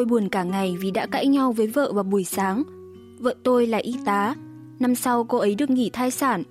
Tôi 0.00 0.06
buồn 0.06 0.28
cả 0.28 0.42
ngày 0.42 0.76
vì 0.80 0.90
đã 0.90 1.06
cãi 1.06 1.26
nhau 1.26 1.52
với 1.52 1.66
vợ 1.66 1.92
vào 1.92 2.04
buổi 2.04 2.24
sáng. 2.24 2.62
Vợ 3.18 3.34
tôi 3.42 3.66
là 3.66 3.78
y 3.78 3.94
tá. 4.04 4.34
Năm 4.78 4.94
sau 4.94 5.24
cô 5.24 5.38
ấy 5.38 5.54
được 5.54 5.70
nghỉ 5.70 5.90
thai 5.90 6.10
sản. 6.10 6.42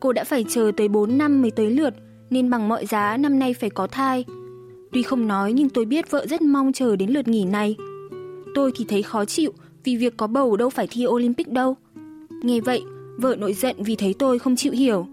Cô 0.00 0.12
đã 0.12 0.24
phải 0.24 0.44
chờ 0.48 0.72
tới 0.76 0.88
4 0.88 1.18
năm 1.18 1.42
mới 1.42 1.50
tới 1.50 1.70
lượt, 1.70 1.94
nên 2.30 2.50
bằng 2.50 2.68
mọi 2.68 2.86
giá 2.86 3.16
năm 3.16 3.38
nay 3.38 3.54
phải 3.54 3.70
có 3.70 3.86
thai. 3.86 4.24
Tuy 4.92 5.02
không 5.02 5.28
nói 5.28 5.52
nhưng 5.52 5.68
tôi 5.68 5.84
biết 5.84 6.10
vợ 6.10 6.26
rất 6.26 6.42
mong 6.42 6.72
chờ 6.72 6.96
đến 6.96 7.10
lượt 7.10 7.28
nghỉ 7.28 7.44
này. 7.44 7.76
Tôi 8.54 8.72
thì 8.74 8.84
thấy 8.88 9.02
khó 9.02 9.24
chịu 9.24 9.52
vì 9.84 9.96
việc 9.96 10.16
có 10.16 10.26
bầu 10.26 10.56
đâu 10.56 10.70
phải 10.70 10.86
thi 10.90 11.06
Olympic 11.06 11.48
đâu. 11.48 11.76
Nghe 12.42 12.60
vậy, 12.60 12.82
vợ 13.16 13.36
nội 13.36 13.52
giận 13.52 13.76
vì 13.82 13.96
thấy 13.96 14.14
tôi 14.18 14.38
không 14.38 14.56
chịu 14.56 14.72
hiểu. 14.72 15.06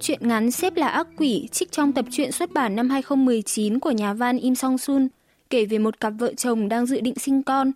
Chuyện 0.00 0.28
ngắn 0.28 0.50
xếp 0.50 0.76
là 0.76 0.88
ác 0.88 1.08
quỷ 1.16 1.48
trích 1.52 1.72
trong 1.72 1.92
tập 1.92 2.04
truyện 2.10 2.32
xuất 2.32 2.52
bản 2.52 2.76
năm 2.76 2.90
2019 2.90 3.78
của 3.78 3.90
nhà 3.90 4.14
văn 4.14 4.38
Im 4.38 4.54
Song 4.54 4.78
Sun 4.78 5.08
kể 5.52 5.64
về 5.64 5.78
một 5.78 6.00
cặp 6.00 6.12
vợ 6.18 6.34
chồng 6.34 6.68
đang 6.68 6.86
dự 6.86 7.00
định 7.00 7.14
sinh 7.18 7.42
con. 7.42 7.72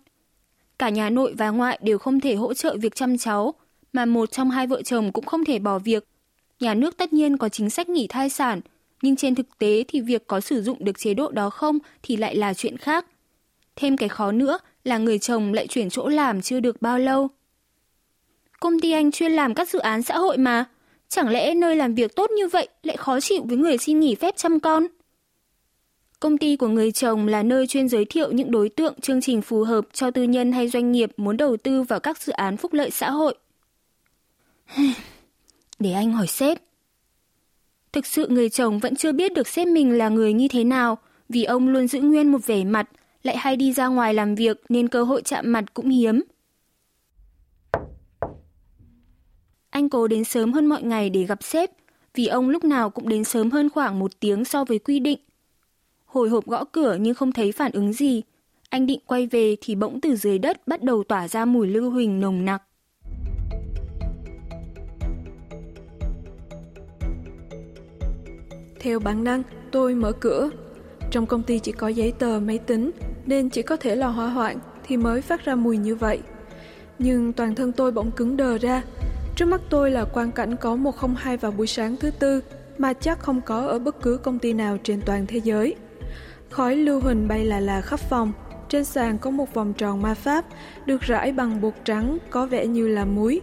Cả 0.78 0.88
nhà 0.88 1.10
nội 1.10 1.34
và 1.38 1.50
ngoại 1.50 1.78
đều 1.82 1.98
không 1.98 2.20
thể 2.20 2.34
hỗ 2.34 2.54
trợ 2.54 2.76
việc 2.76 2.94
chăm 2.94 3.18
cháu, 3.18 3.54
mà 3.92 4.04
một 4.04 4.32
trong 4.32 4.50
hai 4.50 4.66
vợ 4.66 4.82
chồng 4.82 5.12
cũng 5.12 5.24
không 5.24 5.44
thể 5.44 5.58
bỏ 5.58 5.78
việc. 5.78 6.04
Nhà 6.60 6.74
nước 6.74 6.96
tất 6.96 7.12
nhiên 7.12 7.36
có 7.36 7.48
chính 7.48 7.70
sách 7.70 7.88
nghỉ 7.88 8.06
thai 8.06 8.28
sản, 8.28 8.60
nhưng 9.02 9.16
trên 9.16 9.34
thực 9.34 9.58
tế 9.58 9.84
thì 9.88 10.00
việc 10.00 10.26
có 10.26 10.40
sử 10.40 10.62
dụng 10.62 10.84
được 10.84 10.98
chế 10.98 11.14
độ 11.14 11.30
đó 11.30 11.50
không 11.50 11.78
thì 12.02 12.16
lại 12.16 12.36
là 12.36 12.54
chuyện 12.54 12.76
khác. 12.76 13.06
Thêm 13.76 13.96
cái 13.96 14.08
khó 14.08 14.32
nữa 14.32 14.58
là 14.84 14.98
người 14.98 15.18
chồng 15.18 15.52
lại 15.52 15.66
chuyển 15.66 15.90
chỗ 15.90 16.08
làm 16.08 16.42
chưa 16.42 16.60
được 16.60 16.82
bao 16.82 16.98
lâu. 16.98 17.28
Công 18.60 18.80
ty 18.80 18.92
anh 18.92 19.10
chuyên 19.10 19.32
làm 19.32 19.54
các 19.54 19.68
dự 19.68 19.78
án 19.78 20.02
xã 20.02 20.18
hội 20.18 20.38
mà, 20.38 20.64
chẳng 21.08 21.28
lẽ 21.28 21.54
nơi 21.54 21.76
làm 21.76 21.94
việc 21.94 22.16
tốt 22.16 22.30
như 22.30 22.48
vậy 22.48 22.68
lại 22.82 22.96
khó 22.96 23.20
chịu 23.20 23.42
với 23.44 23.56
người 23.56 23.78
xin 23.78 24.00
nghỉ 24.00 24.14
phép 24.14 24.36
chăm 24.36 24.60
con? 24.60 24.86
Công 26.20 26.38
ty 26.38 26.56
của 26.56 26.68
người 26.68 26.92
chồng 26.92 27.26
là 27.26 27.42
nơi 27.42 27.66
chuyên 27.66 27.88
giới 27.88 28.04
thiệu 28.04 28.32
những 28.32 28.50
đối 28.50 28.68
tượng 28.68 29.00
chương 29.00 29.20
trình 29.20 29.42
phù 29.42 29.64
hợp 29.64 29.86
cho 29.92 30.10
tư 30.10 30.22
nhân 30.22 30.52
hay 30.52 30.68
doanh 30.68 30.92
nghiệp 30.92 31.12
muốn 31.16 31.36
đầu 31.36 31.56
tư 31.56 31.82
vào 31.82 32.00
các 32.00 32.18
dự 32.18 32.32
án 32.32 32.56
phúc 32.56 32.72
lợi 32.72 32.90
xã 32.90 33.10
hội. 33.10 33.34
Để 35.78 35.92
anh 35.92 36.12
hỏi 36.12 36.26
sếp. 36.26 36.58
Thực 37.92 38.06
sự 38.06 38.28
người 38.28 38.48
chồng 38.48 38.78
vẫn 38.78 38.96
chưa 38.96 39.12
biết 39.12 39.34
được 39.34 39.48
sếp 39.48 39.68
mình 39.68 39.98
là 39.98 40.08
người 40.08 40.32
như 40.32 40.48
thế 40.48 40.64
nào, 40.64 40.98
vì 41.28 41.44
ông 41.44 41.68
luôn 41.68 41.88
giữ 41.88 42.00
nguyên 42.00 42.32
một 42.32 42.46
vẻ 42.46 42.64
mặt, 42.64 42.88
lại 43.22 43.36
hay 43.36 43.56
đi 43.56 43.72
ra 43.72 43.86
ngoài 43.86 44.14
làm 44.14 44.34
việc 44.34 44.62
nên 44.68 44.88
cơ 44.88 45.04
hội 45.04 45.22
chạm 45.24 45.52
mặt 45.52 45.74
cũng 45.74 45.90
hiếm. 45.90 46.22
Anh 49.70 49.88
cố 49.88 50.08
đến 50.08 50.24
sớm 50.24 50.52
hơn 50.52 50.66
mọi 50.66 50.82
ngày 50.82 51.10
để 51.10 51.24
gặp 51.24 51.42
sếp, 51.42 51.70
vì 52.14 52.26
ông 52.26 52.48
lúc 52.48 52.64
nào 52.64 52.90
cũng 52.90 53.08
đến 53.08 53.24
sớm 53.24 53.50
hơn 53.50 53.70
khoảng 53.70 53.98
một 53.98 54.20
tiếng 54.20 54.44
so 54.44 54.64
với 54.64 54.78
quy 54.78 54.98
định. 54.98 55.18
Hồi 56.16 56.28
hộp 56.28 56.46
gõ 56.46 56.64
cửa 56.64 56.96
nhưng 57.00 57.14
không 57.14 57.32
thấy 57.32 57.52
phản 57.52 57.72
ứng 57.72 57.92
gì. 57.92 58.22
Anh 58.70 58.86
định 58.86 59.00
quay 59.06 59.26
về 59.26 59.56
thì 59.60 59.74
bỗng 59.74 60.00
từ 60.00 60.16
dưới 60.16 60.38
đất 60.38 60.68
bắt 60.68 60.82
đầu 60.82 61.04
tỏa 61.04 61.28
ra 61.28 61.44
mùi 61.44 61.66
lưu 61.66 61.90
huỳnh 61.90 62.20
nồng 62.20 62.44
nặc. 62.44 62.62
Theo 68.80 68.98
bản 68.98 69.24
năng, 69.24 69.42
tôi 69.70 69.94
mở 69.94 70.12
cửa. 70.12 70.50
Trong 71.10 71.26
công 71.26 71.42
ty 71.42 71.58
chỉ 71.58 71.72
có 71.72 71.88
giấy 71.88 72.12
tờ, 72.12 72.40
máy 72.40 72.58
tính, 72.58 72.90
nên 73.26 73.48
chỉ 73.48 73.62
có 73.62 73.76
thể 73.76 73.94
là 73.94 74.06
hỏa 74.08 74.28
hoạn 74.28 74.58
thì 74.86 74.96
mới 74.96 75.22
phát 75.22 75.44
ra 75.44 75.54
mùi 75.54 75.76
như 75.76 75.94
vậy. 75.94 76.20
Nhưng 76.98 77.32
toàn 77.32 77.54
thân 77.54 77.72
tôi 77.72 77.92
bỗng 77.92 78.10
cứng 78.10 78.36
đờ 78.36 78.58
ra. 78.58 78.82
Trước 79.36 79.46
mắt 79.46 79.60
tôi 79.70 79.90
là 79.90 80.04
quang 80.04 80.32
cảnh 80.32 80.56
có 80.56 80.76
102 80.76 81.36
vào 81.36 81.52
buổi 81.52 81.66
sáng 81.66 81.96
thứ 81.96 82.10
tư, 82.10 82.40
mà 82.78 82.92
chắc 82.92 83.18
không 83.18 83.40
có 83.40 83.66
ở 83.66 83.78
bất 83.78 84.02
cứ 84.02 84.16
công 84.16 84.38
ty 84.38 84.52
nào 84.52 84.78
trên 84.82 85.00
toàn 85.06 85.26
thế 85.26 85.40
giới. 85.44 85.76
Khói 86.56 86.76
lưu 86.76 87.00
huỳnh 87.00 87.28
bay 87.28 87.44
là 87.44 87.60
là 87.60 87.80
khắp 87.80 88.00
phòng. 88.00 88.32
Trên 88.68 88.84
sàn 88.84 89.18
có 89.18 89.30
một 89.30 89.54
vòng 89.54 89.72
tròn 89.72 90.02
ma 90.02 90.14
pháp, 90.14 90.44
được 90.86 91.00
rải 91.00 91.32
bằng 91.32 91.60
bột 91.60 91.74
trắng 91.84 92.18
có 92.30 92.46
vẻ 92.46 92.66
như 92.66 92.88
là 92.88 93.04
muối. 93.04 93.40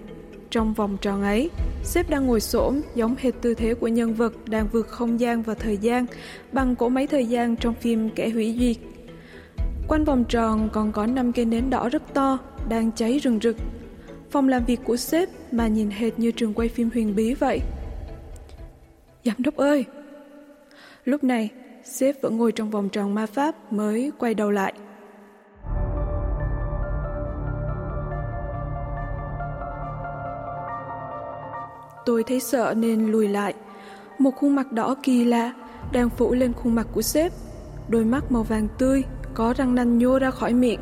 Trong 0.50 0.74
vòng 0.74 0.98
tròn 1.02 1.22
ấy, 1.22 1.50
sếp 1.84 2.10
đang 2.10 2.28
ngồi 2.28 2.42
xổm 2.42 2.82
giống 2.96 3.16
hệt 3.20 3.34
tư 3.42 3.54
thế 3.54 3.74
của 3.74 3.88
nhân 3.88 4.14
vật 4.14 4.34
đang 4.46 4.68
vượt 4.72 4.88
không 4.88 5.20
gian 5.20 5.42
và 5.42 5.54
thời 5.54 5.78
gian 5.78 6.06
bằng 6.52 6.76
cỗ 6.76 6.90
máy 6.90 7.08
thời 7.08 7.26
gian 7.26 7.56
trong 7.56 7.74
phim 7.74 8.10
Kẻ 8.10 8.30
hủy 8.30 8.58
diệt. 8.60 8.78
Quanh 9.88 10.04
vòng 10.04 10.24
tròn 10.30 10.70
còn 10.74 10.92
có 10.92 11.06
năm 11.06 11.32
cây 11.32 11.46
nến 11.46 11.70
đỏ 11.70 11.90
rất 11.90 12.14
to, 12.14 12.38
đang 12.70 12.92
cháy 12.92 13.20
rừng 13.20 13.40
rực. 13.44 13.56
Phòng 14.32 14.50
làm 14.50 14.66
việc 14.66 14.80
của 14.84 14.98
sếp 14.98 15.30
mà 15.52 15.68
nhìn 15.68 15.90
hệt 15.90 16.20
như 16.20 16.32
trường 16.32 16.54
quay 16.54 16.70
phim 16.70 16.90
huyền 16.94 17.16
bí 17.16 17.34
vậy. 17.34 17.60
Giám 19.26 19.36
đốc 19.38 19.56
ơi! 19.56 19.86
Lúc 21.06 21.24
này, 21.24 21.50
sếp 21.84 22.22
vẫn 22.22 22.38
ngồi 22.38 22.52
trong 22.52 22.70
vòng 22.70 22.90
tròn 22.90 23.16
ma 23.16 23.26
pháp 23.26 23.74
mới 23.74 24.12
quay 24.18 24.34
đầu 24.34 24.52
lại. 24.52 24.74
Tôi 32.06 32.24
thấy 32.24 32.40
sợ 32.40 32.74
nên 32.78 33.12
lùi 33.12 33.28
lại. 33.28 33.54
Một 34.20 34.32
khuôn 34.36 34.56
mặt 34.56 34.72
đỏ 34.72 34.96
kỳ 35.04 35.26
lạ 35.26 35.54
đang 35.92 36.10
phủ 36.10 36.34
lên 36.34 36.54
khuôn 36.54 36.76
mặt 36.76 36.88
của 36.94 37.02
sếp. 37.02 37.32
Đôi 37.88 38.06
mắt 38.06 38.32
màu 38.32 38.44
vàng 38.44 38.68
tươi, 38.78 39.04
có 39.34 39.54
răng 39.58 39.76
nanh 39.76 39.98
nhô 39.98 40.20
ra 40.20 40.32
khỏi 40.32 40.54
miệng. 40.54 40.80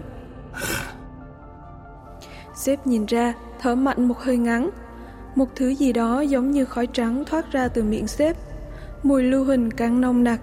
Sếp 2.55 2.87
nhìn 2.87 3.05
ra, 3.05 3.33
thở 3.59 3.75
mạnh 3.75 4.07
một 4.07 4.17
hơi 4.19 4.37
ngắn. 4.37 4.69
Một 5.35 5.45
thứ 5.55 5.69
gì 5.69 5.93
đó 5.93 6.21
giống 6.21 6.51
như 6.51 6.65
khói 6.65 6.87
trắng 6.87 7.23
thoát 7.25 7.51
ra 7.51 7.67
từ 7.67 7.83
miệng 7.83 8.07
sếp. 8.07 8.37
Mùi 9.03 9.23
lưu 9.23 9.45
huỳnh 9.45 9.71
càng 9.71 10.01
nồng 10.01 10.23
nặc. 10.23 10.39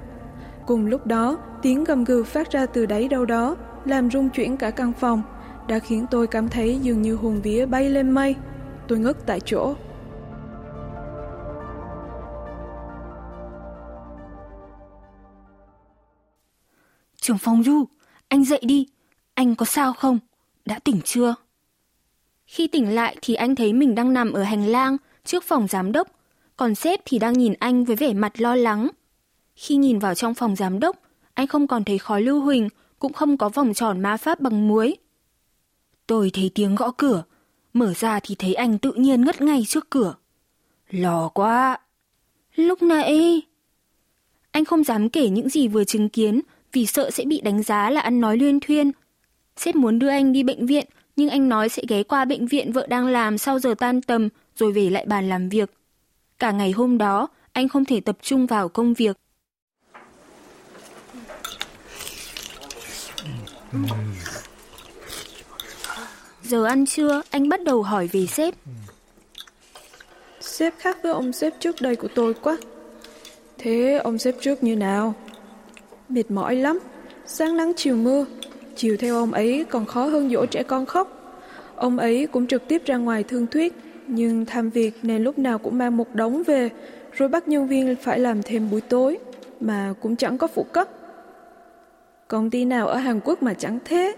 Cùng 0.69 0.87
lúc 0.87 1.07
đó, 1.07 1.39
tiếng 1.63 1.85
gầm 1.85 2.05
gừ 2.05 2.25
phát 2.25 2.51
ra 2.51 2.67
từ 2.67 2.87
đáy 2.87 3.09
đâu 3.09 3.25
đó, 3.25 3.57
làm 3.85 4.11
rung 4.11 4.31
chuyển 4.31 4.57
cả 4.57 4.71
căn 4.71 4.93
phòng, 4.93 5.23
đã 5.69 5.79
khiến 5.79 6.07
tôi 6.11 6.27
cảm 6.27 6.49
thấy 6.49 6.79
dường 6.83 7.03
như 7.03 7.15
hồn 7.15 7.41
vía 7.41 7.67
bay 7.67 7.91
lên 7.91 8.11
mây. 8.11 8.35
Tôi 8.89 8.99
ngất 8.99 9.27
tại 9.27 9.41
chỗ. 9.41 9.75
Trưởng 17.17 17.39
phòng 17.39 17.63
Du, 17.63 17.85
anh 18.29 18.45
dậy 18.45 18.61
đi, 18.63 18.89
anh 19.35 19.55
có 19.55 19.67
sao 19.67 19.93
không? 19.93 20.19
Đã 20.65 20.79
tỉnh 20.79 21.01
chưa? 21.05 21.35
Khi 22.47 22.67
tỉnh 22.67 22.95
lại 22.95 23.17
thì 23.23 23.35
anh 23.35 23.55
thấy 23.55 23.73
mình 23.73 23.95
đang 23.95 24.13
nằm 24.13 24.33
ở 24.33 24.43
hành 24.43 24.67
lang 24.67 24.97
trước 25.25 25.45
phòng 25.45 25.67
giám 25.69 25.93
đốc, 25.93 26.09
còn 26.57 26.75
sếp 26.75 27.01
thì 27.05 27.19
đang 27.19 27.33
nhìn 27.33 27.55
anh 27.59 27.85
với 27.85 27.97
vẻ 27.97 28.13
mặt 28.15 28.41
lo 28.41 28.55
lắng. 28.55 28.89
Khi 29.59 29.77
nhìn 29.77 29.99
vào 29.99 30.15
trong 30.15 30.35
phòng 30.35 30.57
giám 30.57 30.81
đốc, 30.81 30.97
anh 31.35 31.47
không 31.47 31.67
còn 31.67 31.85
thấy 31.85 31.99
khói 31.99 32.23
lưu 32.23 32.41
huỳnh, 32.41 32.69
cũng 32.99 33.13
không 33.13 33.37
có 33.37 33.49
vòng 33.49 33.75
tròn 33.75 34.01
ma 34.01 34.17
pháp 34.17 34.41
bằng 34.41 34.69
muối. 34.69 34.97
Tôi 36.07 36.31
thấy 36.35 36.51
tiếng 36.55 36.75
gõ 36.75 36.91
cửa, 36.91 37.23
mở 37.73 37.95
ra 37.95 38.21
thì 38.23 38.35
thấy 38.35 38.55
anh 38.55 38.79
tự 38.79 38.93
nhiên 38.93 39.25
ngất 39.25 39.43
ngay 39.43 39.65
trước 39.67 39.91
cửa. 39.91 40.15
Lò 40.91 41.29
quá! 41.29 41.79
Lúc 42.55 42.83
nãy... 42.83 43.43
Anh 44.51 44.65
không 44.65 44.85
dám 44.85 45.09
kể 45.09 45.29
những 45.29 45.49
gì 45.49 45.69
vừa 45.69 45.85
chứng 45.85 46.09
kiến 46.09 46.41
vì 46.73 46.87
sợ 46.87 47.11
sẽ 47.11 47.25
bị 47.25 47.41
đánh 47.41 47.63
giá 47.63 47.91
là 47.91 48.01
ăn 48.01 48.21
nói 48.21 48.37
luyên 48.37 48.61
thuyên. 48.61 48.91
Sếp 49.57 49.77
muốn 49.77 49.99
đưa 49.99 50.09
anh 50.09 50.33
đi 50.33 50.43
bệnh 50.43 50.67
viện, 50.67 50.87
nhưng 51.17 51.29
anh 51.29 51.49
nói 51.49 51.69
sẽ 51.69 51.83
ghé 51.89 52.03
qua 52.03 52.25
bệnh 52.25 52.47
viện 52.47 52.73
vợ 52.73 52.87
đang 52.87 53.07
làm 53.07 53.39
sau 53.39 53.59
giờ 53.59 53.75
tan 53.79 54.03
tầm 54.03 54.29
rồi 54.57 54.73
về 54.73 54.91
lại 54.91 55.05
bàn 55.07 55.29
làm 55.29 55.49
việc. 55.49 55.71
Cả 56.39 56.51
ngày 56.51 56.71
hôm 56.73 56.99
đó, 56.99 57.29
anh 57.53 57.69
không 57.69 57.85
thể 57.85 58.01
tập 58.01 58.19
trung 58.23 58.47
vào 58.47 58.69
công 58.69 58.95
việc. 58.95 59.17
Giờ 66.43 66.65
ăn 66.65 66.87
trưa, 66.87 67.23
anh 67.31 67.49
bắt 67.49 67.63
đầu 67.65 67.83
hỏi 67.83 68.09
về 68.13 68.27
sếp. 68.27 68.55
Sếp 70.41 70.75
khác 70.79 70.99
với 71.03 71.13
ông 71.13 71.33
sếp 71.33 71.61
trước 71.61 71.81
đây 71.81 71.97
của 71.97 72.09
tôi 72.15 72.35
quá. 72.35 72.57
Thế 73.59 74.01
ông 74.05 74.19
sếp 74.19 74.35
trước 74.41 74.63
như 74.63 74.77
nào? 74.77 75.15
Mệt 76.09 76.31
mỏi 76.31 76.57
lắm, 76.57 76.79
sáng 77.27 77.57
nắng 77.57 77.73
chiều 77.77 77.97
mưa. 77.97 78.27
Chiều 78.77 78.97
theo 78.97 79.15
ông 79.15 79.33
ấy 79.33 79.65
còn 79.71 79.87
khó 79.87 80.07
hơn 80.07 80.31
dỗ 80.31 80.47
trẻ 80.47 80.63
con 80.63 80.87
khóc. 80.87 81.35
Ông 81.77 81.99
ấy 81.99 82.27
cũng 82.27 82.47
trực 82.47 82.69
tiếp 82.69 82.83
ra 82.87 82.97
ngoài 82.97 83.23
thương 83.23 83.47
thuyết, 83.47 83.75
nhưng 84.07 84.47
tham 84.47 84.71
việc 84.71 84.95
nên 85.03 85.25
lúc 85.25 85.39
nào 85.39 85.59
cũng 85.59 85.79
mang 85.79 85.97
một 85.97 86.15
đống 86.15 86.43
về, 86.47 86.71
rồi 87.13 87.29
bắt 87.29 87.49
nhân 87.49 87.69
viên 87.69 87.97
phải 88.03 88.19
làm 88.19 88.43
thêm 88.43 88.71
buổi 88.71 88.81
tối. 88.81 89.19
mà 89.61 89.95
cũng 90.01 90.17
chẳng 90.17 90.39
có 90.39 90.47
phụ 90.47 90.67
cấp. 90.73 90.89
Công 92.29 92.51
ty 92.51 92.65
nào 92.65 92.89
ở 92.89 92.97
Hàn 92.97 93.21
Quốc 93.25 93.43
mà 93.43 93.55
chẳng 93.55 93.79
thế. 93.85 94.15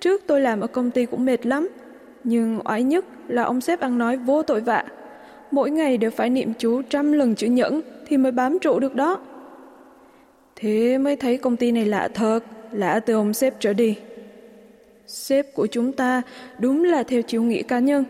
Trước 0.00 0.22
tôi 0.26 0.40
làm 0.40 0.60
ở 0.60 0.66
công 0.66 0.90
ty 0.90 1.06
cũng 1.06 1.24
mệt 1.24 1.46
lắm, 1.46 1.68
nhưng 2.24 2.60
oái 2.64 2.82
nhất 2.82 3.04
là 3.28 3.42
ông 3.42 3.60
sếp 3.60 3.80
ăn 3.80 3.98
nói 3.98 4.16
vô 4.16 4.42
tội 4.42 4.60
vạ. 4.60 4.84
Mỗi 5.50 5.70
ngày 5.70 5.96
đều 5.96 6.10
phải 6.10 6.30
niệm 6.30 6.52
chú 6.58 6.82
trăm 6.82 7.12
lần 7.12 7.34
chữ 7.34 7.46
nhẫn 7.46 7.80
thì 8.06 8.16
mới 8.16 8.32
bám 8.32 8.58
trụ 8.58 8.78
được 8.78 8.94
đó. 8.94 9.18
Thế 10.56 10.98
mới 10.98 11.16
thấy 11.16 11.36
công 11.36 11.56
ty 11.56 11.72
này 11.72 11.84
lạ 11.84 12.08
thật, 12.14 12.40
lạ 12.72 13.00
từ 13.00 13.14
ông 13.14 13.34
sếp 13.34 13.60
trở 13.60 13.72
đi. 13.72 13.98
Sếp 15.06 15.54
của 15.54 15.66
chúng 15.66 15.92
ta 15.92 16.22
đúng 16.58 16.84
là 16.84 17.02
theo 17.02 17.22
chiều 17.22 17.42
nghĩa 17.42 17.62
cá 17.62 17.78
nhân. 17.78 18.04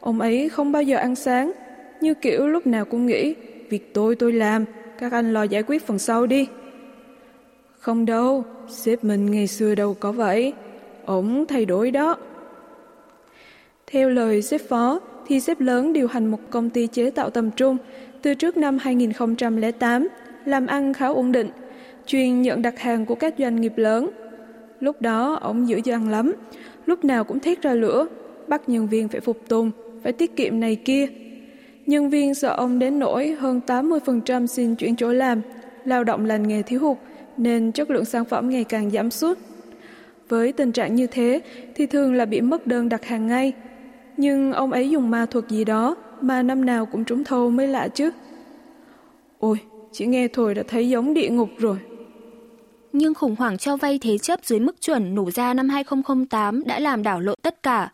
Ông 0.00 0.20
ấy 0.20 0.48
không 0.48 0.72
bao 0.72 0.82
giờ 0.82 0.96
ăn 0.96 1.14
sáng, 1.14 1.52
như 2.00 2.14
kiểu 2.14 2.48
lúc 2.48 2.66
nào 2.66 2.84
cũng 2.84 3.06
nghĩ, 3.06 3.34
việc 3.68 3.94
tôi 3.94 4.16
tôi 4.16 4.32
làm, 4.32 4.64
các 4.98 5.12
anh 5.12 5.32
lo 5.32 5.42
giải 5.42 5.62
quyết 5.62 5.86
phần 5.86 5.98
sau 5.98 6.26
đi. 6.26 6.48
Không 7.80 8.06
đâu, 8.06 8.44
sếp 8.68 9.04
mình 9.04 9.30
ngày 9.30 9.46
xưa 9.46 9.74
đâu 9.74 9.94
có 10.00 10.12
vậy. 10.12 10.52
Ổng 11.04 11.46
thay 11.46 11.64
đổi 11.64 11.90
đó. 11.90 12.16
Theo 13.86 14.08
lời 14.08 14.42
sếp 14.42 14.60
phó, 14.68 15.00
thì 15.26 15.40
sếp 15.40 15.60
lớn 15.60 15.92
điều 15.92 16.08
hành 16.08 16.26
một 16.26 16.38
công 16.50 16.70
ty 16.70 16.86
chế 16.86 17.10
tạo 17.10 17.30
tầm 17.30 17.50
trung 17.50 17.76
từ 18.22 18.34
trước 18.34 18.56
năm 18.56 18.78
2008, 18.78 20.08
làm 20.44 20.66
ăn 20.66 20.94
khá 20.94 21.06
ổn 21.06 21.32
định, 21.32 21.50
chuyên 22.06 22.42
nhận 22.42 22.62
đặt 22.62 22.78
hàng 22.78 23.06
của 23.06 23.14
các 23.14 23.34
doanh 23.38 23.60
nghiệp 23.60 23.72
lớn. 23.76 24.10
Lúc 24.80 25.02
đó, 25.02 25.38
ông 25.42 25.68
dữ 25.68 25.80
dằn 25.84 26.08
lắm, 26.08 26.32
lúc 26.86 27.04
nào 27.04 27.24
cũng 27.24 27.40
thét 27.40 27.62
ra 27.62 27.72
lửa, 27.72 28.06
bắt 28.48 28.68
nhân 28.68 28.88
viên 28.88 29.08
phải 29.08 29.20
phục 29.20 29.48
tùng, 29.48 29.70
phải 30.02 30.12
tiết 30.12 30.36
kiệm 30.36 30.60
này 30.60 30.76
kia. 30.76 31.06
Nhân 31.86 32.10
viên 32.10 32.34
sợ 32.34 32.54
ông 32.56 32.78
đến 32.78 32.98
nỗi 32.98 33.28
hơn 33.28 33.60
80% 33.66 34.46
xin 34.46 34.74
chuyển 34.74 34.96
chỗ 34.96 35.12
làm, 35.12 35.40
lao 35.84 36.04
động 36.04 36.24
lành 36.24 36.48
nghề 36.48 36.62
thiếu 36.62 36.80
hụt, 36.80 36.96
nên 37.40 37.72
chất 37.72 37.90
lượng 37.90 38.04
sản 38.04 38.24
phẩm 38.24 38.50
ngày 38.50 38.64
càng 38.64 38.90
giảm 38.90 39.10
sút. 39.10 39.38
Với 40.28 40.52
tình 40.52 40.72
trạng 40.72 40.94
như 40.94 41.06
thế 41.06 41.40
thì 41.74 41.86
thường 41.86 42.14
là 42.14 42.24
bị 42.24 42.40
mất 42.40 42.66
đơn 42.66 42.88
đặt 42.88 43.04
hàng 43.04 43.26
ngay. 43.26 43.52
Nhưng 44.16 44.52
ông 44.52 44.72
ấy 44.72 44.90
dùng 44.90 45.10
ma 45.10 45.26
thuật 45.26 45.48
gì 45.48 45.64
đó 45.64 45.96
mà 46.20 46.42
năm 46.42 46.64
nào 46.64 46.86
cũng 46.86 47.04
trúng 47.04 47.24
thầu 47.24 47.50
mới 47.50 47.68
lạ 47.68 47.88
chứ. 47.88 48.10
Ôi, 49.38 49.58
chỉ 49.92 50.06
nghe 50.06 50.28
thôi 50.28 50.54
đã 50.54 50.62
thấy 50.68 50.88
giống 50.88 51.14
địa 51.14 51.28
ngục 51.28 51.48
rồi. 51.58 51.78
Nhưng 52.92 53.14
khủng 53.14 53.36
hoảng 53.38 53.58
cho 53.58 53.76
vay 53.76 53.98
thế 53.98 54.18
chấp 54.18 54.40
dưới 54.44 54.60
mức 54.60 54.80
chuẩn 54.80 55.14
nổ 55.14 55.30
ra 55.30 55.54
năm 55.54 55.68
2008 55.68 56.64
đã 56.64 56.78
làm 56.78 57.02
đảo 57.02 57.20
lộn 57.20 57.36
tất 57.42 57.62
cả. 57.62 57.92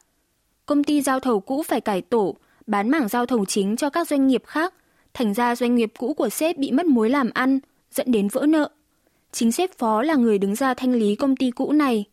Công 0.66 0.84
ty 0.84 1.02
giao 1.02 1.20
thầu 1.20 1.40
cũ 1.40 1.62
phải 1.62 1.80
cải 1.80 2.00
tổ, 2.02 2.36
bán 2.66 2.90
mảng 2.90 3.08
giao 3.08 3.26
thầu 3.26 3.44
chính 3.44 3.76
cho 3.76 3.90
các 3.90 4.08
doanh 4.08 4.26
nghiệp 4.26 4.42
khác, 4.46 4.74
thành 5.14 5.34
ra 5.34 5.56
doanh 5.56 5.74
nghiệp 5.74 5.92
cũ 5.98 6.14
của 6.14 6.28
sếp 6.28 6.58
bị 6.58 6.72
mất 6.72 6.86
mối 6.86 7.10
làm 7.10 7.30
ăn, 7.34 7.58
dẫn 7.90 8.12
đến 8.12 8.28
vỡ 8.32 8.46
nợ. 8.46 8.70
Chính 9.32 9.52
sếp 9.52 9.78
phó 9.78 10.02
là 10.02 10.14
người 10.14 10.38
đứng 10.38 10.54
ra 10.54 10.74
thanh 10.74 10.92
lý 10.92 11.16
công 11.16 11.36
ty 11.36 11.50
cũ 11.50 11.72
này. 11.72 12.04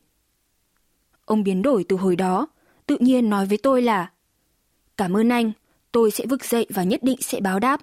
Ông 1.26 1.44
biến 1.44 1.62
đổi 1.62 1.86
từ 1.90 1.96
hồi 1.96 2.16
đó, 2.16 2.48
tự 2.86 2.98
nhiên 3.00 3.30
nói 3.30 3.46
với 3.46 3.58
tôi 3.58 3.82
là 3.82 4.12
Cảm 4.98 5.18
ơn 5.18 5.30
anh, 5.30 5.52
tôi 5.92 6.12
sẽ 6.12 6.26
vực 6.26 6.46
dậy 6.46 6.66
và 6.70 6.84
nhất 6.84 7.04
định 7.04 7.18
sẽ 7.22 7.40
báo 7.40 7.60
đáp. 7.60 7.82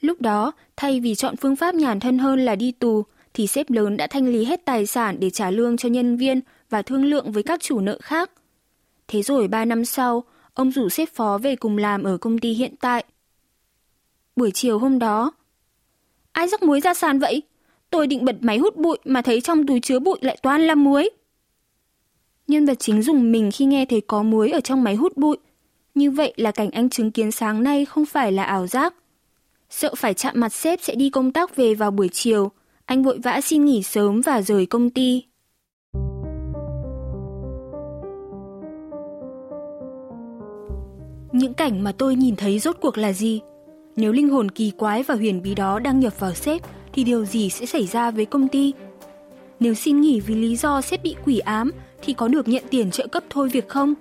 Lúc 0.00 0.20
đó, 0.20 0.52
thay 0.76 1.00
vì 1.00 1.14
chọn 1.14 1.36
phương 1.36 1.56
pháp 1.56 1.74
nhàn 1.74 2.00
thân 2.00 2.18
hơn 2.18 2.40
là 2.40 2.56
đi 2.56 2.72
tù, 2.72 3.04
thì 3.34 3.46
sếp 3.46 3.70
lớn 3.70 3.96
đã 3.96 4.06
thanh 4.06 4.26
lý 4.26 4.44
hết 4.44 4.64
tài 4.64 4.86
sản 4.86 5.16
để 5.20 5.30
trả 5.30 5.50
lương 5.50 5.76
cho 5.76 5.88
nhân 5.88 6.16
viên 6.16 6.40
và 6.70 6.82
thương 6.82 7.04
lượng 7.04 7.32
với 7.32 7.42
các 7.42 7.60
chủ 7.60 7.80
nợ 7.80 7.98
khác. 8.02 8.30
Thế 9.08 9.22
rồi 9.22 9.48
ba 9.48 9.64
năm 9.64 9.84
sau, 9.84 10.24
ông 10.54 10.72
rủ 10.72 10.88
sếp 10.88 11.08
phó 11.08 11.38
về 11.38 11.56
cùng 11.56 11.78
làm 11.78 12.02
ở 12.02 12.18
công 12.18 12.38
ty 12.38 12.52
hiện 12.52 12.74
tại. 12.80 13.04
Buổi 14.36 14.50
chiều 14.50 14.78
hôm 14.78 14.98
đó, 14.98 15.32
ai 16.32 16.48
rắc 16.48 16.62
muối 16.62 16.80
ra 16.80 16.94
sàn 16.94 17.18
vậy? 17.18 17.42
Tôi 17.90 18.06
định 18.06 18.24
bật 18.24 18.36
máy 18.40 18.58
hút 18.58 18.76
bụi 18.76 18.98
mà 19.04 19.22
thấy 19.22 19.40
trong 19.40 19.66
túi 19.66 19.80
chứa 19.80 19.98
bụi 19.98 20.18
lại 20.20 20.38
toàn 20.42 20.60
là 20.60 20.74
muối. 20.74 21.10
Nhân 22.48 22.66
vật 22.66 22.78
chính 22.78 23.02
dùng 23.02 23.32
mình 23.32 23.50
khi 23.50 23.64
nghe 23.64 23.84
thấy 23.84 24.00
có 24.00 24.22
muối 24.22 24.50
ở 24.50 24.60
trong 24.60 24.84
máy 24.84 24.94
hút 24.94 25.16
bụi. 25.16 25.36
Như 25.94 26.10
vậy 26.10 26.34
là 26.36 26.50
cảnh 26.50 26.70
anh 26.70 26.90
chứng 26.90 27.10
kiến 27.10 27.30
sáng 27.30 27.62
nay 27.62 27.84
không 27.84 28.06
phải 28.06 28.32
là 28.32 28.44
ảo 28.44 28.66
giác. 28.66 28.94
Sợ 29.70 29.94
phải 29.94 30.14
chạm 30.14 30.40
mặt 30.40 30.52
sếp 30.52 30.82
sẽ 30.82 30.94
đi 30.94 31.10
công 31.10 31.32
tác 31.32 31.56
về 31.56 31.74
vào 31.74 31.90
buổi 31.90 32.08
chiều, 32.12 32.50
anh 32.84 33.02
vội 33.02 33.18
vã 33.18 33.40
xin 33.40 33.64
nghỉ 33.64 33.82
sớm 33.82 34.20
và 34.20 34.42
rời 34.42 34.66
công 34.66 34.90
ty. 34.90 35.22
Những 41.32 41.54
cảnh 41.54 41.84
mà 41.84 41.92
tôi 41.92 42.16
nhìn 42.16 42.36
thấy 42.36 42.58
rốt 42.58 42.76
cuộc 42.80 42.98
là 42.98 43.12
gì? 43.12 43.40
Nếu 43.96 44.12
linh 44.12 44.28
hồn 44.28 44.50
kỳ 44.50 44.70
quái 44.70 45.02
và 45.02 45.14
huyền 45.14 45.42
bí 45.42 45.54
đó 45.54 45.78
đang 45.78 46.00
nhập 46.00 46.20
vào 46.20 46.34
sếp, 46.34 46.62
thì 46.92 47.04
điều 47.04 47.24
gì 47.24 47.50
sẽ 47.50 47.66
xảy 47.66 47.86
ra 47.86 48.10
với 48.10 48.24
công 48.24 48.48
ty? 48.48 48.72
Nếu 49.60 49.74
xin 49.74 50.00
nghỉ 50.00 50.20
vì 50.20 50.34
lý 50.34 50.56
do 50.56 50.80
sếp 50.80 51.02
bị 51.02 51.16
quỷ 51.24 51.38
ám, 51.38 51.70
thì 52.02 52.12
có 52.12 52.28
được 52.28 52.48
nhận 52.48 52.64
tiền 52.70 52.90
trợ 52.90 53.06
cấp 53.06 53.24
thôi 53.30 53.48
việc 53.48 53.68
không? 53.68 53.94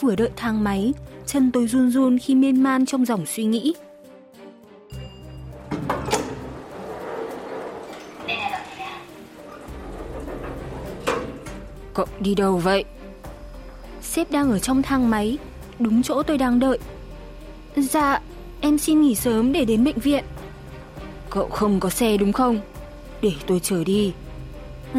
Vừa 0.00 0.16
đợi 0.16 0.30
thang 0.36 0.64
máy, 0.64 0.92
chân 1.26 1.50
tôi 1.52 1.66
run 1.66 1.90
run 1.90 2.18
khi 2.18 2.34
miên 2.34 2.62
man 2.62 2.86
trong 2.86 3.04
dòng 3.04 3.26
suy 3.26 3.44
nghĩ. 3.44 3.74
Cậu 11.94 12.06
đi 12.20 12.34
đâu 12.34 12.58
vậy? 12.58 12.84
Sếp 14.02 14.30
đang 14.30 14.50
ở 14.50 14.58
trong 14.58 14.82
thang 14.82 15.10
máy, 15.10 15.38
đúng 15.78 16.02
chỗ 16.02 16.22
tôi 16.22 16.38
đang 16.38 16.58
đợi. 16.58 16.78
Dạ, 17.76 18.20
em 18.60 18.78
xin 18.78 19.02
nghỉ 19.02 19.14
sớm 19.14 19.52
để 19.52 19.64
đến 19.64 19.84
bệnh 19.84 19.98
viện. 19.98 20.24
Cậu 21.34 21.48
không 21.48 21.80
có 21.80 21.90
xe 21.90 22.16
đúng 22.16 22.32
không? 22.32 22.60
Để 23.22 23.32
tôi 23.46 23.60
chở 23.60 23.84
đi. 23.84 24.12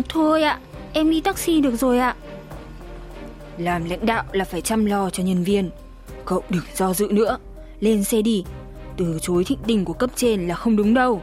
Thôi 0.10 0.44
ạ, 0.44 0.60
em 0.94 1.10
đi 1.10 1.22
taxi 1.22 1.62
được 1.62 1.76
rồi 1.76 2.00
ạ. 2.00 2.16
Làm 3.58 3.90
lãnh 3.90 4.06
đạo 4.06 4.24
là 4.32 4.46
phải 4.46 4.62
chăm 4.62 4.86
lo 4.86 5.10
cho 5.10 5.24
nhân 5.24 5.44
viên. 5.44 5.70
Cậu 6.26 6.44
đừng 6.50 6.64
do 6.76 6.94
dự 6.94 7.08
nữa. 7.12 7.38
Lên 7.80 8.04
xe 8.04 8.22
đi. 8.22 8.44
Từ 8.98 9.18
chối 9.22 9.44
thịnh 9.44 9.58
tình 9.68 9.86
của 9.86 9.94
cấp 9.94 10.10
trên 10.16 10.48
là 10.48 10.56
không 10.56 10.76
đúng 10.76 10.94
đâu. 10.94 11.22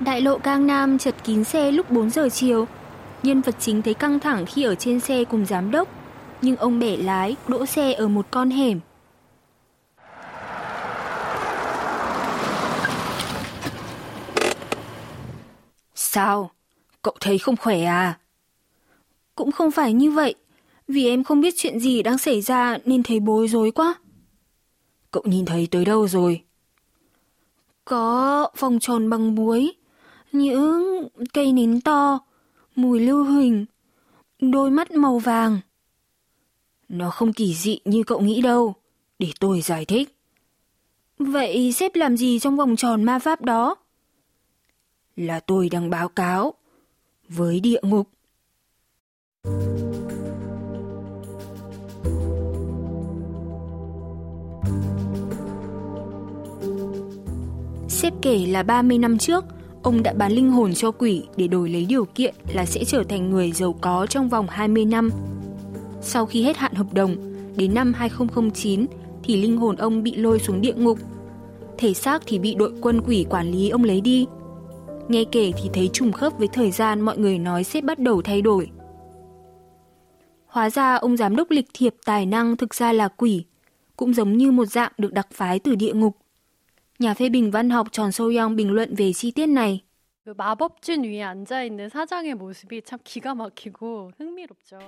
Đại 0.00 0.20
lộ 0.20 0.38
Cang 0.38 0.66
Nam 0.66 0.98
chật 0.98 1.14
kín 1.24 1.44
xe 1.44 1.72
lúc 1.72 1.90
4 1.90 2.10
giờ 2.10 2.28
chiều. 2.28 2.66
Nhân 3.22 3.40
vật 3.40 3.54
chính 3.58 3.82
thấy 3.82 3.94
căng 3.94 4.20
thẳng 4.20 4.46
khi 4.46 4.62
ở 4.62 4.74
trên 4.74 5.00
xe 5.00 5.24
cùng 5.24 5.46
giám 5.46 5.70
đốc, 5.70 5.88
nhưng 6.42 6.56
ông 6.56 6.78
bẻ 6.78 6.96
lái, 6.96 7.36
đỗ 7.48 7.66
xe 7.66 7.92
ở 7.92 8.08
một 8.08 8.26
con 8.30 8.50
hẻm. 8.50 8.80
Sao? 15.94 16.50
Cậu 17.02 17.14
thấy 17.20 17.38
không 17.38 17.56
khỏe 17.56 17.82
à? 17.84 18.18
Cũng 19.34 19.52
không 19.52 19.70
phải 19.70 19.92
như 19.92 20.10
vậy, 20.10 20.34
vì 20.88 21.08
em 21.08 21.24
không 21.24 21.40
biết 21.40 21.54
chuyện 21.56 21.80
gì 21.80 22.02
đang 22.02 22.18
xảy 22.18 22.40
ra 22.40 22.78
nên 22.84 23.02
thấy 23.02 23.20
bối 23.20 23.48
rối 23.48 23.70
quá. 23.70 23.94
Cậu 25.10 25.22
nhìn 25.26 25.44
thấy 25.44 25.68
tới 25.70 25.84
đâu 25.84 26.08
rồi? 26.08 26.42
Có 27.84 28.50
vòng 28.58 28.78
tròn 28.80 29.10
bằng 29.10 29.34
muối, 29.34 29.72
những 30.32 31.08
cây 31.32 31.52
nến 31.52 31.80
to, 31.80 32.18
mùi 32.74 33.00
lưu 33.00 33.24
huỳnh, 33.24 33.66
đôi 34.40 34.70
mắt 34.70 34.90
màu 34.90 35.18
vàng. 35.18 35.60
Nó 36.92 37.10
không 37.10 37.32
kỳ 37.32 37.54
dị 37.54 37.78
như 37.84 38.02
cậu 38.02 38.20
nghĩ 38.20 38.42
đâu, 38.42 38.74
để 39.18 39.28
tôi 39.40 39.60
giải 39.60 39.84
thích. 39.84 40.16
Vậy 41.18 41.72
sếp 41.72 41.94
làm 41.94 42.16
gì 42.16 42.38
trong 42.38 42.56
vòng 42.56 42.76
tròn 42.76 43.04
ma 43.04 43.18
pháp 43.18 43.42
đó? 43.42 43.76
Là 45.16 45.40
tôi 45.40 45.68
đang 45.68 45.90
báo 45.90 46.08
cáo 46.08 46.54
với 47.28 47.60
địa 47.60 47.80
ngục. 47.82 48.08
Sếp 57.88 58.12
kể 58.22 58.46
là 58.46 58.62
30 58.62 58.98
năm 58.98 59.18
trước, 59.18 59.44
ông 59.82 60.02
đã 60.02 60.12
bán 60.12 60.32
linh 60.32 60.50
hồn 60.50 60.74
cho 60.74 60.90
quỷ 60.90 61.22
để 61.36 61.48
đổi 61.48 61.70
lấy 61.70 61.84
điều 61.84 62.04
kiện 62.04 62.34
là 62.48 62.66
sẽ 62.66 62.84
trở 62.84 63.04
thành 63.08 63.30
người 63.30 63.52
giàu 63.52 63.72
có 63.80 64.06
trong 64.06 64.28
vòng 64.28 64.46
20 64.50 64.84
năm. 64.84 65.10
Sau 66.02 66.26
khi 66.26 66.42
hết 66.42 66.56
hạn 66.56 66.74
hợp 66.74 66.94
đồng, 66.94 67.16
đến 67.56 67.74
năm 67.74 67.92
2009 67.94 68.86
thì 69.24 69.42
linh 69.42 69.56
hồn 69.56 69.76
ông 69.76 70.02
bị 70.02 70.16
lôi 70.16 70.38
xuống 70.38 70.60
địa 70.60 70.74
ngục. 70.74 70.98
Thể 71.78 71.94
xác 71.94 72.22
thì 72.26 72.38
bị 72.38 72.54
đội 72.54 72.72
quân 72.80 73.00
quỷ 73.06 73.26
quản 73.30 73.52
lý 73.52 73.68
ông 73.68 73.84
lấy 73.84 74.00
đi. 74.00 74.26
Nghe 75.08 75.24
kể 75.32 75.52
thì 75.62 75.70
thấy 75.72 75.90
trùng 75.92 76.12
khớp 76.12 76.38
với 76.38 76.48
thời 76.48 76.70
gian 76.70 77.00
mọi 77.00 77.18
người 77.18 77.38
nói 77.38 77.64
sẽ 77.64 77.80
bắt 77.80 77.98
đầu 77.98 78.22
thay 78.22 78.42
đổi. 78.42 78.70
Hóa 80.46 80.70
ra 80.70 80.94
ông 80.94 81.16
giám 81.16 81.36
đốc 81.36 81.50
lịch 81.50 81.68
thiệp 81.74 81.94
tài 82.04 82.26
năng 82.26 82.56
thực 82.56 82.74
ra 82.74 82.92
là 82.92 83.08
quỷ, 83.08 83.44
cũng 83.96 84.14
giống 84.14 84.36
như 84.36 84.50
một 84.50 84.64
dạng 84.64 84.92
được 84.98 85.12
đặc 85.12 85.28
phái 85.32 85.58
từ 85.58 85.74
địa 85.74 85.92
ngục. 85.92 86.16
Nhà 86.98 87.14
phê 87.14 87.28
bình 87.28 87.50
văn 87.50 87.70
học 87.70 87.88
Tròn 87.92 88.12
Sâu 88.12 88.32
Yong 88.38 88.56
bình 88.56 88.70
luận 88.70 88.94
về 88.94 89.12
chi 89.12 89.30
tiết 89.30 89.46
này. 89.46 89.80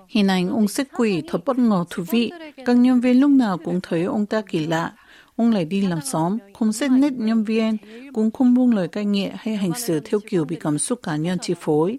Hình 0.09 0.29
ảnh 0.29 0.51
ông 0.51 0.69
xích 0.69 0.89
quỷ 0.97 1.23
thật 1.29 1.39
bất 1.45 1.59
ngờ 1.59 1.85
thú 1.91 2.03
vị. 2.11 2.33
Các 2.65 2.73
nhân 2.77 3.01
viên 3.01 3.21
lúc 3.21 3.31
nào 3.31 3.59
cũng 3.59 3.81
thấy 3.83 4.05
ông 4.05 4.27
ta 4.27 4.43
kỳ 4.49 4.67
lạ. 4.67 4.93
Ông 5.37 5.51
lại 5.51 5.65
đi 5.65 5.87
làm 5.87 6.01
xóm, 6.01 6.39
không 6.55 6.73
xét 6.73 6.91
nét 6.91 7.13
nhân 7.13 7.45
viên, 7.45 7.77
cũng 8.13 8.31
không 8.31 8.55
buông 8.55 8.75
lời 8.75 8.89
cai 8.89 9.05
nghiện 9.05 9.33
hay 9.39 9.57
hành 9.57 9.75
xử 9.75 10.01
theo 10.01 10.21
kiểu 10.29 10.45
bị 10.45 10.57
cảm 10.61 10.79
xúc 10.79 11.03
cá 11.03 11.17
nhân 11.17 11.39
chi 11.43 11.55
phối. 11.61 11.99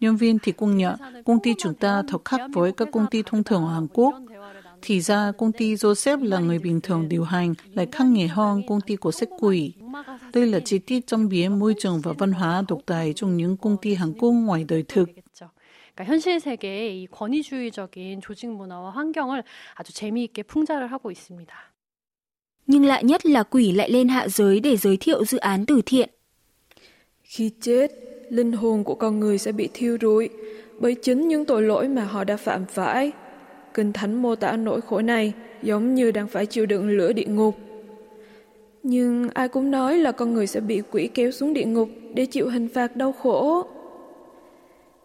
Nhân 0.00 0.16
viên 0.16 0.38
thì 0.38 0.52
cũng 0.52 0.76
nhận, 0.76 0.96
công 1.24 1.40
ty 1.42 1.54
chúng 1.58 1.74
ta 1.74 2.02
thật 2.08 2.24
khác 2.24 2.40
với 2.52 2.72
các 2.72 2.88
công 2.92 3.06
ty 3.10 3.22
thông 3.26 3.44
thường 3.44 3.64
ở 3.64 3.74
Hàn 3.74 3.86
Quốc. 3.92 4.14
Thì 4.81 5.01
ra 5.01 5.31
công 5.37 5.51
ty 5.51 5.75
Joseph 5.75 6.23
là 6.23 6.39
người 6.39 6.59
bình 6.59 6.81
thường 6.81 7.09
điều 7.09 7.23
hành 7.23 7.53
lại 7.73 7.87
khác 7.91 8.05
nghề 8.07 8.27
hơn 8.27 8.61
công 8.67 8.81
ty 8.81 8.95
của 8.95 9.11
sếp 9.11 9.29
quỷ. 9.39 9.73
Đây 10.33 10.45
là 10.45 10.59
chi 10.59 10.79
tiết 10.79 11.07
trong 11.07 11.29
biến 11.29 11.59
môi 11.59 11.73
trường 11.79 12.01
và 12.01 12.13
văn 12.17 12.31
hóa 12.31 12.63
độc 12.67 12.79
tài 12.85 13.13
trong 13.13 13.37
những 13.37 13.57
công 13.57 13.77
ty 13.81 13.93
Hàn 13.93 14.13
Quốc 14.13 14.31
ngoài 14.31 14.65
đời 14.67 14.83
thực. 14.87 15.09
그러니까 15.95 16.11
현실 16.11 16.39
세계의 16.41 16.99
이 16.99 17.07
권위주의적인 17.07 18.19
조직 18.19 18.51
문화와 18.51 18.91
환경을 18.91 19.43
아주 19.75 19.93
재미있게 19.93 20.43
풍자를 20.43 20.91
하고 20.91 21.09
있습니다. 21.09 21.55
Nhưng 22.67 22.85
lạ 22.85 23.01
nhất 23.01 23.25
là 23.25 23.43
quỷ 23.43 23.71
lại 23.71 23.89
lên 23.89 24.07
hạ 24.07 24.27
giới 24.27 24.59
để 24.59 24.77
giới 24.77 24.97
thiệu 24.97 25.25
dự 25.25 25.37
án 25.37 25.65
từ 25.65 25.81
thiện. 25.85 26.09
Khi 27.23 27.51
chết, 27.61 27.91
linh 28.29 28.51
hồn 28.51 28.83
của 28.83 28.95
con 28.95 29.19
người 29.19 29.37
sẽ 29.37 29.51
bị 29.51 29.69
thiêu 29.73 29.97
rụi 30.01 30.29
bởi 30.79 30.95
chính 30.95 31.27
những 31.27 31.45
tội 31.45 31.61
lỗi 31.61 31.87
mà 31.87 32.03
họ 32.03 32.23
đã 32.23 32.37
phạm 32.37 32.65
phải. 32.65 33.11
Kinh 33.74 33.92
Thánh 33.92 34.22
mô 34.22 34.34
tả 34.34 34.56
nỗi 34.56 34.80
khổ 34.80 35.00
này 35.00 35.32
giống 35.62 35.94
như 35.94 36.10
đang 36.10 36.28
phải 36.28 36.46
chịu 36.46 36.66
đựng 36.66 36.88
lửa 36.88 37.12
địa 37.12 37.26
ngục. 37.26 37.54
Nhưng 38.82 39.28
ai 39.34 39.48
cũng 39.48 39.70
nói 39.70 39.98
là 39.98 40.12
con 40.12 40.34
người 40.34 40.46
sẽ 40.46 40.60
bị 40.60 40.82
quỷ 40.90 41.08
kéo 41.14 41.30
xuống 41.30 41.52
địa 41.52 41.64
ngục 41.64 41.88
để 42.14 42.26
chịu 42.26 42.48
hình 42.48 42.68
phạt 42.68 42.96
đau 42.96 43.12
khổ. 43.12 43.66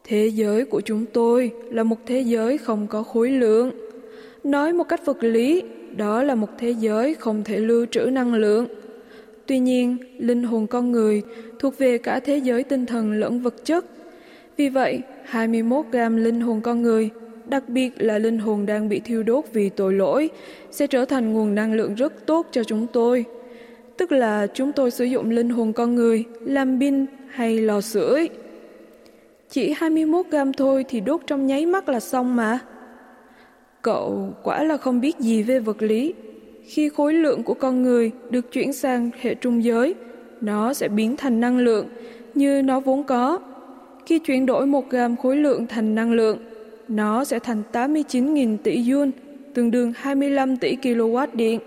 Thế 0.04 0.28
giới 0.28 0.66
của 0.66 0.82
chúng 0.82 1.06
tôi 1.14 1.52
là 1.72 1.84
một 1.84 1.98
thế 2.06 2.22
giới 2.22 2.58
không 2.58 2.88
có 2.88 3.04
khối 3.04 3.30
lượng. 3.30 3.72
Nói 4.44 4.74
một 4.74 4.84
cách 4.84 5.06
vật 5.06 5.24
lý, 5.24 5.64
đó 5.96 6.24
là 6.24 6.36
một 6.36 6.50
thế 6.58 6.72
giới 6.72 7.14
không 7.14 7.44
thể 7.44 7.60
lưu 7.60 7.86
trữ 7.92 8.02
năng 8.02 8.34
lượng. 8.34 8.68
Tuy 9.46 9.60
nhiên, 9.60 9.98
linh 10.18 10.44
hồn 10.44 10.68
con 10.68 10.92
người 10.92 11.22
thuộc 11.60 11.78
về 11.78 11.98
cả 11.98 12.20
thế 12.20 12.38
giới 12.38 12.64
tinh 12.64 12.86
thần 12.86 13.14
lẫn 13.14 13.42
vật 13.42 13.66
chất. 13.66 13.86
Vì 14.58 14.70
vậy, 14.70 15.02
21 15.26 15.86
gram 15.92 16.18
linh 16.18 16.42
hồn 16.42 16.62
con 16.62 16.82
người, 16.82 17.10
đặc 17.48 17.70
biệt 17.70 17.92
là 17.98 18.18
linh 18.18 18.38
hồn 18.38 18.66
đang 18.66 18.90
bị 18.90 19.00
thiêu 19.00 19.24
đốt 19.24 19.46
vì 19.54 19.70
tội 19.70 19.94
lỗi, 19.94 20.30
sẽ 20.72 20.88
trở 20.88 21.06
thành 21.06 21.34
nguồn 21.34 21.56
năng 21.56 21.74
lượng 21.74 21.96
rất 21.96 22.25
tốt 22.25 22.48
cho 22.52 22.64
chúng 22.64 22.88
tôi. 22.94 23.25
Tức 23.98 24.12
là 24.12 24.48
chúng 24.54 24.72
tôi 24.72 24.92
sử 24.92 25.06
dụng 25.06 25.30
linh 25.30 25.50
hồn 25.50 25.74
con 25.74 25.96
người 25.96 26.24
làm 26.42 26.80
pin 26.80 27.06
hay 27.30 27.60
lò 27.60 27.82
sưởi. 27.82 28.30
Chỉ 29.50 29.74
21 29.78 30.25
gram 30.32 30.54
thôi 30.54 30.86
thì 30.90 31.00
đốt 31.00 31.22
trong 31.28 31.48
nháy 31.48 31.66
mắt 31.66 31.90
là 31.90 32.00
xong 32.00 32.36
mà. 32.36 32.60
Cậu 33.82 34.34
quả 34.44 34.64
là 34.64 34.78
không 34.78 35.02
biết 35.02 35.20
gì 35.20 35.44
về 35.44 35.60
vật 35.60 35.82
lý. 35.82 36.14
Khi 36.66 36.90
khối 36.90 37.14
lượng 37.14 37.44
của 37.44 37.54
con 37.54 37.84
người 37.84 38.12
được 38.30 38.52
chuyển 38.52 38.74
sang 38.74 39.10
hệ 39.22 39.36
trung 39.36 39.64
giới, 39.64 39.96
nó 40.42 40.74
sẽ 40.74 40.88
biến 40.88 41.18
thành 41.18 41.40
năng 41.40 41.58
lượng 41.58 41.88
như 42.34 42.62
nó 42.62 42.80
vốn 42.80 43.04
có. 43.04 43.40
Khi 44.06 44.20
chuyển 44.20 44.46
đổi 44.46 44.66
một 44.66 44.90
gram 44.90 45.16
khối 45.16 45.36
lượng 45.36 45.68
thành 45.68 45.96
năng 45.96 46.12
lượng, 46.12 46.38
nó 46.88 47.24
sẽ 47.24 47.39
thành 47.39 47.63
89.000 47.72 48.58
tỷ 48.58 48.84
jun, 48.84 49.12
tương 49.54 49.72
đương 49.72 49.94
25 49.96 50.58
tỷ 50.58 50.75
kW 50.75 51.27
điện. 51.34 51.60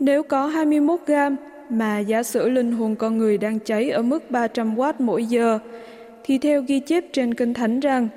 Nếu 0.00 0.22
có 0.22 0.46
21 0.46 1.00
gram 1.06 1.36
mà 1.70 1.98
giả 1.98 2.22
sử 2.22 2.48
linh 2.48 2.72
hồn 2.72 2.96
con 2.96 3.18
người 3.18 3.38
đang 3.38 3.58
cháy 3.58 3.90
ở 3.90 4.02
mức 4.02 4.30
300 4.30 4.76
W 4.76 4.92
mỗi 4.98 5.24
giờ, 5.24 5.58
thì 6.24 6.38
theo 6.38 6.62
ghi 6.62 6.80
chép 6.80 7.04
trên 7.12 7.34
kinh 7.34 7.54
thánh 7.54 7.80
rằng 7.80 8.08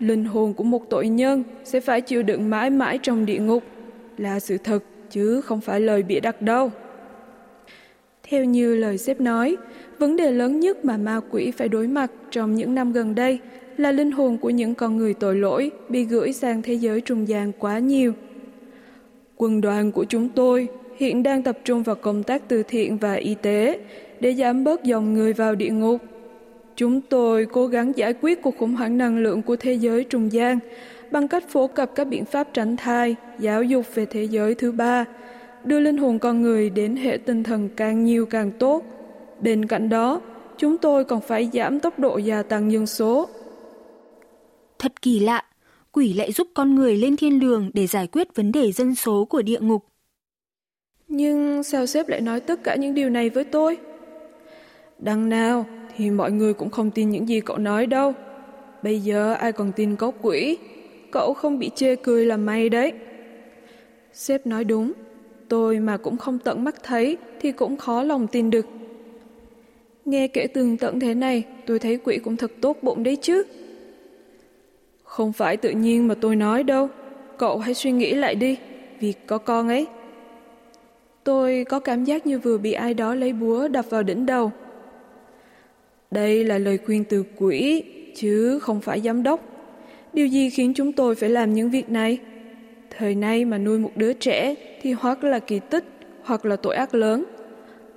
linh 0.00 0.24
hồn 0.24 0.54
của 0.54 0.64
một 0.64 0.90
tội 0.90 1.08
nhân 1.08 1.42
sẽ 1.64 1.80
phải 1.80 2.00
chịu 2.00 2.22
đựng 2.22 2.50
mãi 2.50 2.70
mãi 2.70 2.98
trong 3.02 3.26
địa 3.26 3.38
ngục 3.38 3.62
là 4.18 4.40
sự 4.40 4.58
thật 4.58 4.84
chứ 5.10 5.40
không 5.40 5.60
phải 5.60 5.80
lời 5.80 6.02
bịa 6.02 6.20
đặt 6.20 6.42
đâu. 6.42 6.70
Theo 8.28 8.44
như 8.44 8.74
lời 8.74 8.98
sếp 8.98 9.20
nói, 9.20 9.56
vấn 9.98 10.16
đề 10.16 10.30
lớn 10.30 10.60
nhất 10.60 10.84
mà 10.84 10.96
ma 10.96 11.20
quỷ 11.30 11.50
phải 11.50 11.68
đối 11.68 11.86
mặt 11.86 12.10
trong 12.30 12.54
những 12.54 12.74
năm 12.74 12.92
gần 12.92 13.14
đây 13.14 13.38
là 13.80 13.92
linh 13.92 14.10
hồn 14.10 14.38
của 14.38 14.50
những 14.50 14.74
con 14.74 14.96
người 14.96 15.14
tội 15.14 15.36
lỗi 15.36 15.70
bị 15.88 16.04
gửi 16.04 16.32
sang 16.32 16.62
thế 16.62 16.74
giới 16.74 17.00
trung 17.00 17.28
gian 17.28 17.52
quá 17.58 17.78
nhiều. 17.78 18.12
Quân 19.36 19.60
đoàn 19.60 19.92
của 19.92 20.04
chúng 20.04 20.28
tôi 20.28 20.68
hiện 20.96 21.22
đang 21.22 21.42
tập 21.42 21.58
trung 21.64 21.82
vào 21.82 21.96
công 21.96 22.22
tác 22.22 22.48
từ 22.48 22.62
thiện 22.62 22.96
và 22.96 23.14
y 23.14 23.34
tế 23.34 23.78
để 24.20 24.34
giảm 24.34 24.64
bớt 24.64 24.84
dòng 24.84 25.14
người 25.14 25.32
vào 25.32 25.54
địa 25.54 25.70
ngục 25.70 26.00
Chúng 26.76 27.00
tôi 27.00 27.46
cố 27.52 27.66
gắng 27.66 27.92
giải 27.96 28.14
quyết 28.20 28.42
cuộc 28.42 28.58
khủng 28.58 28.74
hoảng 28.74 28.98
năng 28.98 29.18
lượng 29.18 29.42
của 29.42 29.56
thế 29.56 29.74
giới 29.74 30.04
trung 30.04 30.32
gian 30.32 30.58
bằng 31.10 31.28
cách 31.28 31.44
phổ 31.48 31.66
cập 31.66 31.94
các 31.94 32.04
biện 32.04 32.24
pháp 32.24 32.48
tránh 32.52 32.76
thai, 32.76 33.16
giáo 33.38 33.62
dục 33.62 33.84
về 33.94 34.06
thế 34.06 34.24
giới 34.24 34.54
thứ 34.54 34.72
ba, 34.72 35.04
đưa 35.64 35.80
linh 35.80 35.96
hồn 35.96 36.18
con 36.18 36.42
người 36.42 36.70
đến 36.70 36.96
hệ 36.96 37.18
tinh 37.26 37.42
thần 37.42 37.68
càng 37.76 38.04
nhiều 38.04 38.26
càng 38.26 38.50
tốt. 38.50 38.84
Bên 39.40 39.66
cạnh 39.66 39.88
đó, 39.88 40.20
chúng 40.58 40.78
tôi 40.78 41.04
còn 41.04 41.20
phải 41.20 41.50
giảm 41.52 41.80
tốc 41.80 41.98
độ 41.98 42.16
gia 42.18 42.42
tăng 42.42 42.72
dân 42.72 42.86
số. 42.86 43.28
Kỳ 45.04 45.18
lạ, 45.18 45.42
quỷ 45.92 46.12
lại 46.12 46.32
giúp 46.32 46.48
con 46.54 46.74
người 46.74 46.96
lên 46.96 47.16
thiên 47.16 47.40
đường 47.40 47.70
để 47.74 47.86
giải 47.86 48.06
quyết 48.06 48.34
vấn 48.34 48.52
đề 48.52 48.72
dân 48.72 48.94
số 48.94 49.24
của 49.24 49.42
địa 49.42 49.60
ngục. 49.60 49.84
Nhưng 51.08 51.62
sao 51.62 51.86
sếp 51.86 52.08
lại 52.08 52.20
nói 52.20 52.40
tất 52.40 52.64
cả 52.64 52.74
những 52.76 52.94
điều 52.94 53.10
này 53.10 53.30
với 53.30 53.44
tôi? 53.44 53.76
Đằng 54.98 55.28
nào, 55.28 55.66
thì 55.96 56.10
mọi 56.10 56.32
người 56.32 56.54
cũng 56.54 56.70
không 56.70 56.90
tin 56.90 57.10
những 57.10 57.28
gì 57.28 57.40
cậu 57.40 57.58
nói 57.58 57.86
đâu. 57.86 58.12
Bây 58.82 59.00
giờ 59.00 59.32
ai 59.34 59.52
còn 59.52 59.72
tin 59.72 59.96
có 59.96 60.12
quỷ? 60.22 60.58
Cậu 61.10 61.34
không 61.34 61.58
bị 61.58 61.70
chê 61.74 61.96
cười 61.96 62.26
là 62.26 62.36
may 62.36 62.68
đấy. 62.68 62.92
Sếp 64.12 64.46
nói 64.46 64.64
đúng, 64.64 64.92
tôi 65.48 65.80
mà 65.80 65.96
cũng 65.96 66.16
không 66.16 66.38
tận 66.38 66.64
mắt 66.64 66.82
thấy 66.82 67.16
thì 67.40 67.52
cũng 67.52 67.76
khó 67.76 68.02
lòng 68.02 68.26
tin 68.26 68.50
được. 68.50 68.66
Nghe 70.04 70.28
kể 70.28 70.46
tường 70.46 70.76
tận 70.76 71.00
thế 71.00 71.14
này, 71.14 71.44
tôi 71.66 71.78
thấy 71.78 71.96
quỷ 72.04 72.18
cũng 72.18 72.36
thật 72.36 72.52
tốt 72.60 72.76
bụng 72.82 73.02
đấy 73.02 73.16
chứ. 73.16 73.42
Không 75.04 75.32
phải 75.32 75.56
tự 75.56 75.70
nhiên 75.70 76.08
mà 76.08 76.14
tôi 76.14 76.36
nói 76.36 76.62
đâu, 76.62 76.88
cậu 77.38 77.58
hãy 77.58 77.74
suy 77.74 77.90
nghĩ 77.90 78.14
lại 78.14 78.34
đi, 78.34 78.58
Việc 79.00 79.26
có 79.26 79.38
con 79.38 79.68
ấy. 79.68 79.86
Tôi 81.24 81.64
có 81.68 81.80
cảm 81.80 82.04
giác 82.04 82.26
như 82.26 82.38
vừa 82.38 82.58
bị 82.58 82.72
ai 82.72 82.94
đó 82.94 83.14
lấy 83.14 83.32
búa 83.32 83.68
đập 83.68 83.84
vào 83.90 84.02
đỉnh 84.02 84.26
đầu. 84.26 84.52
Đây 86.10 86.44
là 86.44 86.58
lời 86.58 86.78
khuyên 86.78 87.04
từ 87.04 87.24
quỷ, 87.36 87.84
chứ 88.14 88.58
không 88.58 88.80
phải 88.80 89.00
giám 89.00 89.22
đốc. 89.22 89.40
Điều 90.12 90.26
gì 90.26 90.50
khiến 90.50 90.72
chúng 90.74 90.92
tôi 90.92 91.14
phải 91.14 91.28
làm 91.28 91.54
những 91.54 91.70
việc 91.70 91.90
này? 91.90 92.18
Thời 92.98 93.14
nay 93.14 93.44
mà 93.44 93.58
nuôi 93.58 93.78
một 93.78 93.90
đứa 93.96 94.12
trẻ 94.12 94.54
thì 94.82 94.92
hoặc 94.92 95.24
là 95.24 95.38
kỳ 95.38 95.58
tích, 95.58 95.84
hoặc 96.22 96.44
là 96.44 96.56
tội 96.56 96.76
ác 96.76 96.94
lớn. 96.94 97.24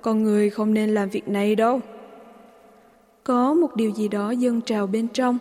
Con 0.02 0.22
người 0.22 0.50
không 0.50 0.74
nên 0.74 0.90
làm 0.90 1.08
việc 1.08 1.28
này 1.28 1.54
đâu. 1.54 1.80
Có 3.24 3.54
một 3.54 3.76
điều 3.76 3.90
gì 3.90 4.08
đó 4.08 4.30
dâng 4.30 4.60
trào 4.60 4.86
bên 4.86 5.08
trong, 5.08 5.38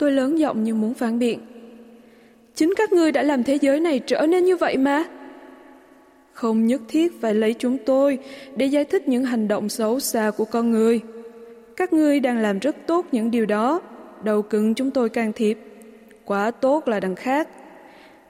tôi 0.00 0.12
lớn 0.12 0.38
giọng 0.38 0.64
như 0.64 0.74
muốn 0.74 0.94
phản 0.94 1.18
biện. 1.18 1.40
Chính 2.54 2.74
các 2.76 2.92
ngươi 2.92 3.12
đã 3.12 3.22
làm 3.22 3.44
thế 3.44 3.58
giới 3.60 3.80
này 3.80 4.00
trở 4.06 4.26
nên 4.26 4.44
như 4.44 4.56
vậy 4.56 4.76
mà. 4.76 5.04
Không 6.32 6.66
nhất 6.66 6.80
thiết 6.88 7.20
phải 7.20 7.34
lấy 7.34 7.54
chúng 7.58 7.78
tôi 7.86 8.18
để 8.56 8.66
giải 8.66 8.84
thích 8.84 9.08
những 9.08 9.24
hành 9.24 9.48
động 9.48 9.68
xấu 9.68 10.00
xa 10.00 10.30
của 10.36 10.44
con 10.44 10.70
người. 10.70 11.00
Các 11.76 11.92
ngươi 11.92 12.20
đang 12.20 12.38
làm 12.38 12.58
rất 12.58 12.76
tốt 12.86 13.06
những 13.12 13.30
điều 13.30 13.46
đó, 13.46 13.80
đầu 14.24 14.42
cứng 14.42 14.74
chúng 14.74 14.90
tôi 14.90 15.08
can 15.08 15.32
thiệp. 15.32 15.58
Quá 16.24 16.50
tốt 16.50 16.88
là 16.88 17.00
đằng 17.00 17.14
khác. 17.14 17.48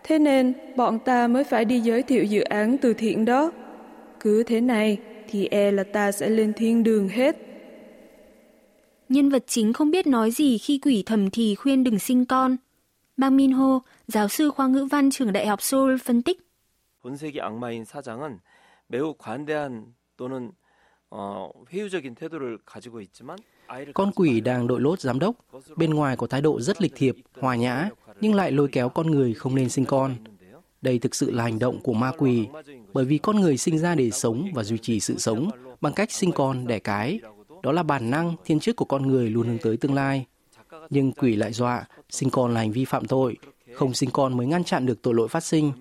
Thế 0.05 0.19
nên 0.19 0.53
bọn 0.77 0.99
ta 0.99 1.29
mới 1.29 1.45
phải 1.45 1.65
đi 1.65 1.81
giới 1.81 2.03
thiệu 2.03 2.25
dự 2.25 2.41
án 2.41 2.79
từ 2.79 2.95
thiện 2.95 3.25
đó. 3.25 3.51
Cứ 4.21 4.43
thế 4.43 4.61
này 4.61 4.99
thì 5.31 5.49
e 5.51 5.71
là 5.71 5.85
ta 5.85 6.13
sẽ 6.13 6.29
lên 6.29 6.53
thiên 6.53 6.83
đường 6.83 7.09
hết. 7.09 7.50
Nhân 9.10 9.30
vật 9.30 9.44
chính 9.48 9.74
không 9.74 9.92
biết 9.92 10.08
nói 10.08 10.32
gì 10.32 10.58
khi 10.58 10.78
quỷ 10.78 11.04
thầm 11.06 11.30
thì 11.30 11.56
khuyên 11.56 11.84
đừng 11.84 12.00
sinh 12.00 12.26
con. 12.26 12.58
Bang 13.18 13.38
Min 13.38 13.52
Ho, 13.52 13.80
giáo 14.08 14.28
sư 14.28 14.50
khoa 14.50 14.68
ngữ 14.68 14.86
văn 14.92 15.12
trường 15.12 15.34
Đại 15.34 15.48
học 15.48 15.62
Seoul 15.62 15.98
phân 15.98 16.22
tích. 16.22 16.42
본색이 17.06 17.40
악마인 17.40 17.86
사장은 17.86 18.40
매우 18.88 19.14
관대한 19.14 19.94
또는 20.18 20.52
con 23.94 24.12
quỷ 24.16 24.42
đang 24.42 24.68
đội 24.68 24.82
lốt 24.82 25.00
giám 25.00 25.20
đốc, 25.20 25.36
bên 25.76 25.94
ngoài 25.94 26.18
có 26.18 26.28
thái 26.28 26.42
độ 26.42 26.62
rất 26.62 26.82
lịch 26.82 26.94
thiệp, 26.96 27.16
hòa 27.40 27.56
nhã, 27.56 27.90
nhưng 28.22 28.36
lại 28.36 28.52
lôi 28.52 28.68
kéo 28.72 28.90
con 28.90 29.12
người 29.12 29.34
không 29.34 29.56
nên 29.56 29.70
sinh 29.70 29.86
con. 29.86 30.16
Đây 30.82 31.00
thực 31.00 31.16
sự 31.16 31.32
là 31.32 31.44
hành 31.44 31.60
động 31.60 31.80
của 31.84 31.94
ma 31.94 32.12
quỷ, 32.18 32.48
bởi 32.94 33.06
vì 33.06 33.18
con 33.18 33.40
người 33.40 33.58
sinh 33.58 33.80
ra 33.80 33.96
để 33.96 34.12
sống 34.12 34.48
và 34.54 34.64
duy 34.64 34.78
trì 34.78 35.00
sự 35.00 35.18
sống 35.18 35.50
bằng 35.82 35.94
cách 35.94 36.12
sinh 36.12 36.32
con 36.32 36.68
đẻ 36.68 36.80
cái. 36.80 37.20
đó 37.63 37.73
là 37.73 37.83
bản 37.83 38.11
năng 38.11 38.35
thiên 38.45 38.61
chức 38.61 38.77
của 38.77 38.85
con 38.85 39.07
người 39.07 39.31
luôn 39.31 39.47
hướng 39.47 39.59
tới 39.59 39.77
tương 39.77 39.95
lai. 39.95 40.27
Nhưng 40.91 41.13
quỷ 41.13 41.37
lại 41.37 41.53
dọa, 41.53 41.85
sinh 42.11 42.31
con 42.31 42.55
là 42.55 42.61
hành 42.61 42.73
vi 42.73 42.85
phạm 42.85 43.07
tội, 43.07 43.37
không 43.75 43.95
sinh 43.95 44.11
con 44.13 44.37
mới 44.37 44.47
ngăn 44.47 44.65
chặn 44.65 44.87
được 44.87 45.03
tội 45.03 45.15
lỗi 45.15 45.29
phát 45.29 45.45
sinh. 45.45 45.73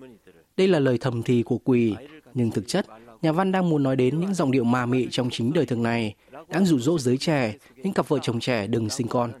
Đây 0.56 0.68
là 0.68 0.78
lời 0.78 0.98
thầm 0.98 1.22
thì 1.22 1.42
của 1.42 1.58
quỷ, 1.58 1.94
nhưng 2.34 2.50
thực 2.50 2.68
chất 2.68 2.86
nhà 3.22 3.32
văn 3.32 3.52
đang 3.52 3.70
muốn 3.70 3.82
nói 3.82 3.96
đến 3.96 4.20
những 4.20 4.34
giọng 4.34 4.50
điệu 4.50 4.64
ma 4.64 4.86
mị 4.86 5.08
trong 5.10 5.30
chính 5.30 5.52
đời 5.52 5.66
thường 5.66 5.82
này, 5.82 6.14
đang 6.48 6.66
dụ 6.66 6.78
dỗ 6.78 6.98
giới 6.98 7.16
trẻ, 7.16 7.54
những 7.76 7.92
cặp 7.92 8.08
vợ 8.08 8.18
chồng 8.22 8.40
trẻ 8.40 8.66
đừng 8.66 8.90
sinh 8.90 9.08
con. 9.08 9.32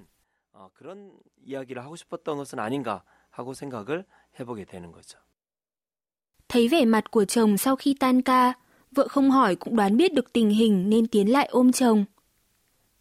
Thấy 6.48 6.68
vẻ 6.68 6.84
mặt 6.84 7.10
của 7.10 7.24
chồng 7.24 7.56
sau 7.56 7.76
khi 7.76 7.94
tan 8.00 8.22
ca, 8.22 8.54
Vợ 8.90 9.08
không 9.08 9.30
hỏi 9.30 9.56
cũng 9.56 9.76
đoán 9.76 9.96
biết 9.96 10.14
được 10.14 10.32
tình 10.32 10.50
hình 10.50 10.90
nên 10.90 11.06
tiến 11.06 11.32
lại 11.32 11.48
ôm 11.50 11.72
chồng. 11.72 12.04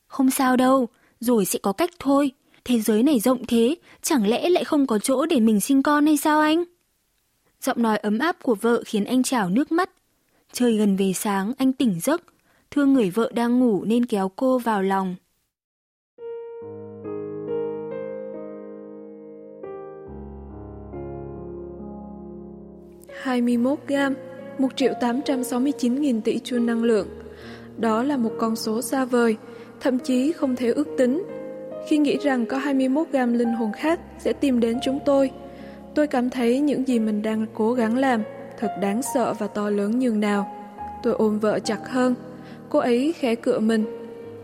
Không 0.09 0.31
sao 0.31 0.55
đâu, 0.55 0.87
rồi 1.19 1.45
sẽ 1.45 1.59
có 1.59 1.73
cách 1.73 1.89
thôi. 1.99 2.31
Thế 2.65 2.79
giới 2.79 3.03
này 3.03 3.19
rộng 3.19 3.45
thế, 3.45 3.75
chẳng 4.01 4.27
lẽ 4.27 4.49
lại 4.49 4.63
không 4.63 4.87
có 4.87 4.99
chỗ 4.99 5.25
để 5.25 5.39
mình 5.39 5.59
sinh 5.59 5.83
con 5.83 6.05
hay 6.05 6.17
sao 6.17 6.41
anh? 6.41 6.63
Giọng 7.61 7.81
nói 7.81 7.97
ấm 7.97 8.19
áp 8.19 8.43
của 8.43 8.55
vợ 8.55 8.83
khiến 8.85 9.05
anh 9.05 9.23
trào 9.23 9.49
nước 9.49 9.71
mắt. 9.71 9.89
Trời 10.53 10.77
gần 10.77 10.95
về 10.95 11.13
sáng, 11.13 11.53
anh 11.57 11.73
tỉnh 11.73 11.99
giấc. 11.99 12.21
Thương 12.71 12.93
người 12.93 13.09
vợ 13.09 13.31
đang 13.33 13.59
ngủ 13.59 13.83
nên 13.85 14.05
kéo 14.05 14.31
cô 14.35 14.57
vào 14.57 14.83
lòng. 14.83 15.15
hai 23.21 23.41
mươi 23.41 23.57
một 23.57 23.87
gam, 23.87 24.15
một 24.57 24.75
triệu 24.75 24.93
869 25.01 26.01
nghìn 26.01 26.21
tỷ 26.21 26.39
chuông 26.39 26.65
năng 26.65 26.83
lượng. 26.83 27.07
Đó 27.77 28.03
là 28.03 28.17
một 28.17 28.31
con 28.39 28.55
số 28.55 28.81
xa 28.81 29.05
vời, 29.05 29.37
thậm 29.81 29.99
chí 29.99 30.31
không 30.31 30.55
thể 30.55 30.71
ước 30.71 30.87
tính. 30.97 31.23
Khi 31.87 31.97
nghĩ 31.97 32.17
rằng 32.23 32.45
có 32.45 32.57
21 32.57 33.07
gam 33.11 33.33
linh 33.33 33.53
hồn 33.53 33.71
khác 33.71 33.99
sẽ 34.19 34.33
tìm 34.33 34.59
đến 34.59 34.79
chúng 34.83 34.99
tôi, 35.05 35.31
tôi 35.95 36.07
cảm 36.07 36.29
thấy 36.29 36.59
những 36.59 36.87
gì 36.87 36.99
mình 36.99 37.21
đang 37.21 37.45
cố 37.53 37.73
gắng 37.73 37.97
làm 37.97 38.23
thật 38.59 38.71
đáng 38.81 39.01
sợ 39.15 39.33
và 39.33 39.47
to 39.47 39.69
lớn 39.69 39.99
nhường 39.99 40.19
nào. 40.19 40.55
Tôi 41.03 41.13
ôm 41.13 41.39
vợ 41.39 41.59
chặt 41.59 41.79
hơn, 41.89 42.15
cô 42.69 42.79
ấy 42.79 43.13
khẽ 43.17 43.35
cựa 43.35 43.59
mình. 43.59 43.85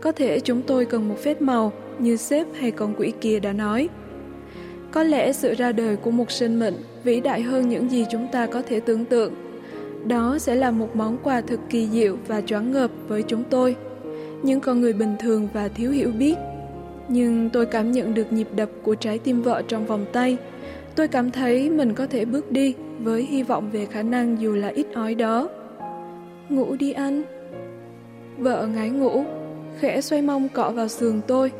Có 0.00 0.12
thể 0.12 0.40
chúng 0.40 0.62
tôi 0.62 0.84
cần 0.84 1.08
một 1.08 1.14
phép 1.22 1.42
màu 1.42 1.72
như 1.98 2.16
sếp 2.16 2.46
hay 2.54 2.70
con 2.70 2.94
quỷ 2.98 3.12
kia 3.20 3.40
đã 3.40 3.52
nói. 3.52 3.88
Có 4.90 5.02
lẽ 5.02 5.32
sự 5.32 5.54
ra 5.54 5.72
đời 5.72 5.96
của 5.96 6.10
một 6.10 6.30
sinh 6.30 6.58
mệnh 6.58 6.74
vĩ 7.04 7.20
đại 7.20 7.42
hơn 7.42 7.68
những 7.68 7.90
gì 7.90 8.06
chúng 8.10 8.28
ta 8.32 8.46
có 8.46 8.62
thể 8.62 8.80
tưởng 8.80 9.04
tượng. 9.04 9.34
Đó 10.04 10.38
sẽ 10.38 10.54
là 10.54 10.70
một 10.70 10.96
món 10.96 11.18
quà 11.22 11.40
thực 11.40 11.60
kỳ 11.70 11.88
diệu 11.88 12.16
và 12.26 12.40
choáng 12.40 12.72
ngợp 12.72 12.90
với 13.08 13.22
chúng 13.22 13.44
tôi, 13.50 13.76
những 14.46 14.60
con 14.60 14.80
người 14.80 14.92
bình 14.92 15.16
thường 15.18 15.48
và 15.52 15.68
thiếu 15.68 15.90
hiểu 15.90 16.10
biết. 16.18 16.36
Nhưng 17.08 17.50
tôi 17.50 17.66
cảm 17.66 17.92
nhận 17.92 18.14
được 18.14 18.32
nhịp 18.32 18.48
đập 18.56 18.68
của 18.82 18.94
trái 18.94 19.18
tim 19.18 19.42
vợ 19.42 19.62
trong 19.68 19.86
vòng 19.86 20.04
tay. 20.12 20.36
Tôi 20.94 21.08
cảm 21.08 21.30
thấy 21.30 21.70
mình 21.70 21.94
có 21.94 22.06
thể 22.06 22.24
bước 22.24 22.50
đi 22.52 22.74
với 23.00 23.22
hy 23.22 23.42
vọng 23.42 23.70
về 23.72 23.86
khả 23.86 24.02
năng 24.02 24.40
dù 24.40 24.52
là 24.54 24.68
ít 24.68 24.86
ỏi 24.94 25.14
đó. 25.14 25.48
Ngủ 26.48 26.76
đi 26.76 26.92
anh. 26.92 27.22
Vợ 28.38 28.66
ngái 28.66 28.90
ngủ, 28.90 29.24
khẽ 29.80 30.00
xoay 30.00 30.22
mông 30.22 30.48
cọ 30.48 30.70
vào 30.70 30.88
sườn 30.88 31.20
tôi. 31.26 31.52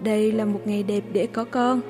Đây 0.00 0.32
là 0.32 0.44
một 0.44 0.60
ngày 0.64 0.82
đẹp 0.82 1.02
để 1.12 1.26
có 1.32 1.44
con. 1.44 1.80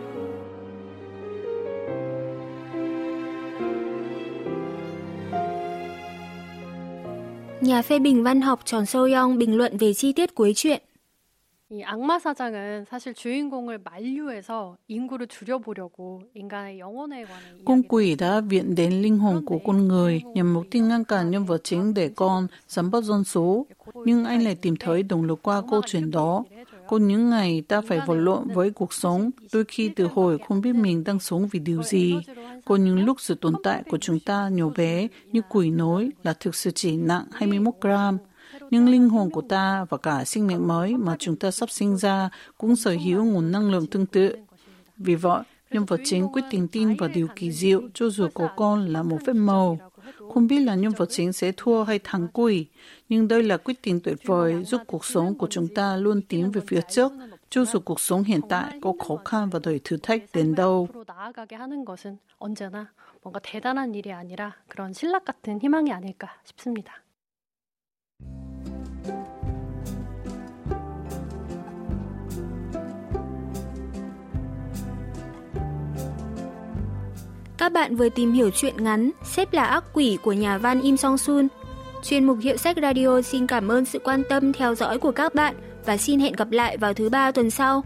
Nhà 7.61 7.81
phê 7.81 7.99
bình 7.99 8.23
văn 8.23 8.41
học 8.41 8.59
Tròn 8.65 8.85
Sâu 8.85 9.03
Yong 9.03 9.37
bình 9.37 9.57
luận 9.57 9.77
về 9.77 9.93
chi 9.93 10.13
tiết 10.13 10.35
cuối 10.35 10.53
truyện. 10.55 10.81
이 11.73 11.81
악마 11.83 12.19
사장은 12.19 12.85
사실 12.85 13.15
주인공을 13.15 13.79
만류해서 13.83 14.77
인구를 14.87 15.25
줄여보려고 15.25 16.21
인간의 16.35 16.77
영혼에 16.77 17.25
관한 17.25 17.65
Con 17.65 17.81
quỷ 17.87 18.15
đã 18.15 18.41
viện 18.41 18.75
đến 18.75 19.01
linh 19.01 19.17
hồn 19.17 19.45
của 19.45 19.59
con 19.65 19.87
người 19.87 20.21
nhằm 20.35 20.53
mục 20.53 20.65
tiêu 20.71 20.85
ngăn 20.85 21.03
cản 21.03 21.31
nhân 21.31 21.45
vật 21.45 21.61
chính 21.63 21.93
để 21.93 22.09
con 22.15 22.47
giảm 22.67 22.91
bớt 22.91 23.03
dân 23.03 23.23
số. 23.23 23.65
Nhưng 24.05 24.25
anh 24.25 24.43
lại 24.43 24.55
tìm 24.55 24.75
thấy 24.79 25.03
động 25.03 25.23
lực 25.23 25.39
qua 25.43 25.61
câu 25.71 25.81
chuyện 25.85 26.11
đó. 26.11 26.43
Có 26.88 26.96
những 26.96 27.30
ngày 27.30 27.62
ta 27.68 27.80
phải 27.80 28.00
vật 28.06 28.14
lộn 28.14 28.48
với 28.48 28.70
cuộc 28.70 28.92
sống, 28.92 29.30
đôi 29.52 29.64
khi 29.68 29.88
từ 29.88 30.06
hồi 30.14 30.38
không 30.48 30.60
biết 30.60 30.72
mình 30.72 31.04
đang 31.04 31.20
sống 31.20 31.48
vì 31.48 31.58
điều 31.58 31.82
gì. 31.82 32.14
Có 32.64 32.76
những 32.76 33.04
lúc 33.04 33.20
sự 33.20 33.34
tồn 33.34 33.54
tại 33.62 33.82
của 33.90 33.98
chúng 33.98 34.20
ta 34.20 34.48
nhỏ 34.48 34.68
bé 34.76 35.08
như 35.32 35.40
quỷ 35.48 35.70
nối 35.70 36.10
là 36.22 36.32
thực 36.32 36.54
sự 36.54 36.70
chỉ 36.70 36.96
nặng 36.96 37.24
21 37.32 37.74
gram. 37.80 38.18
Nhưng 38.70 38.88
linh 38.88 39.08
hồn 39.08 39.30
của 39.30 39.42
ta 39.48 39.84
và 39.88 39.96
cả 39.96 40.24
sinh 40.24 40.46
mệnh 40.46 40.68
mới 40.68 40.96
mà 40.96 41.16
chúng 41.18 41.36
ta 41.36 41.50
sắp 41.50 41.70
sinh 41.70 41.96
ra 41.96 42.30
cũng 42.58 42.76
sở 42.76 42.96
hữu 43.04 43.24
nguồn 43.24 43.52
năng 43.52 43.70
lượng 43.70 43.86
tương 43.86 44.06
tự. 44.06 44.36
Vì 44.96 45.14
vậy, 45.14 45.42
nhân 45.70 45.84
vật 45.84 46.00
chính 46.04 46.28
quyết 46.32 46.44
định 46.50 46.68
tin 46.68 46.96
vào 46.96 47.08
điều 47.08 47.28
kỳ 47.36 47.52
diệu 47.52 47.82
cho 47.94 48.08
dù 48.08 48.28
có 48.34 48.48
con 48.56 48.86
là 48.86 49.02
một 49.02 49.18
phép 49.26 49.32
màu. 49.32 49.78
Không 50.33 50.47
biết 50.47 50.59
là 50.59 50.75
nhân 50.75 50.93
vật 50.97 51.09
chính 51.09 51.33
sẽ 51.33 51.51
thua 51.57 51.83
hay 51.83 51.99
thắng 52.03 52.27
quỷ, 52.33 52.67
nhưng 53.09 53.27
đây 53.27 53.43
là 53.43 53.57
quyết 53.57 53.81
định 53.83 53.99
tuyệt 54.03 54.17
vời 54.25 54.63
giúp 54.63 54.81
cuộc 54.87 55.05
sống 55.05 55.37
của 55.37 55.47
chúng 55.49 55.67
ta 55.67 55.95
luôn 55.97 56.21
tiến 56.21 56.51
về 56.51 56.61
phía 56.67 56.81
trước, 56.89 57.11
cho 57.49 57.65
dù 57.65 57.79
cuộc 57.79 57.99
sống 57.99 58.23
hiện 58.23 58.41
tại 58.49 58.79
có 58.81 58.93
khó 59.07 59.15
khăn 59.25 59.49
và 59.49 59.59
đầy 59.63 59.79
thử 59.83 59.97
thách 59.97 60.21
đến 60.33 60.55
đâu. 60.55 60.87
나아가게 61.07 61.55
하는 61.55 61.85
것은 61.85 62.17
언제나 62.39 62.91
뭔가 63.23 63.39
대단한 63.39 63.93
일이 63.95 64.11
아니라 64.11 64.55
그런 64.67 64.93
신락 64.93 65.25
같은 65.25 65.59
희망이 65.59 65.91
아닐까 65.91 66.27
싶습니다. 66.45 67.03
Các 77.58 77.72
bạn 77.72 77.96
vừa 77.96 78.08
tìm 78.08 78.32
hiểu 78.32 78.50
chuyện 78.50 78.84
ngắn 78.84 79.10
Xếp 79.22 79.52
là 79.52 79.64
ác 79.64 79.84
quỷ 79.92 80.18
của 80.22 80.32
nhà 80.32 80.58
văn 80.58 80.80
Im 80.80 80.96
Song 80.96 81.18
Sun. 81.18 81.48
Chuyên 82.02 82.24
mục 82.24 82.38
Hiệu 82.40 82.56
sách 82.56 82.76
Radio 82.82 83.22
xin 83.22 83.46
cảm 83.46 83.68
ơn 83.68 83.84
sự 83.84 83.98
quan 83.98 84.22
tâm 84.28 84.52
theo 84.52 84.74
dõi 84.74 84.98
của 84.98 85.12
các 85.12 85.34
bạn 85.34 85.54
và 85.86 85.96
xin 85.96 86.20
hẹn 86.20 86.32
gặp 86.32 86.50
lại 86.50 86.76
vào 86.76 86.94
thứ 86.94 87.08
ba 87.08 87.30
tuần 87.30 87.50
sau. 87.50 87.84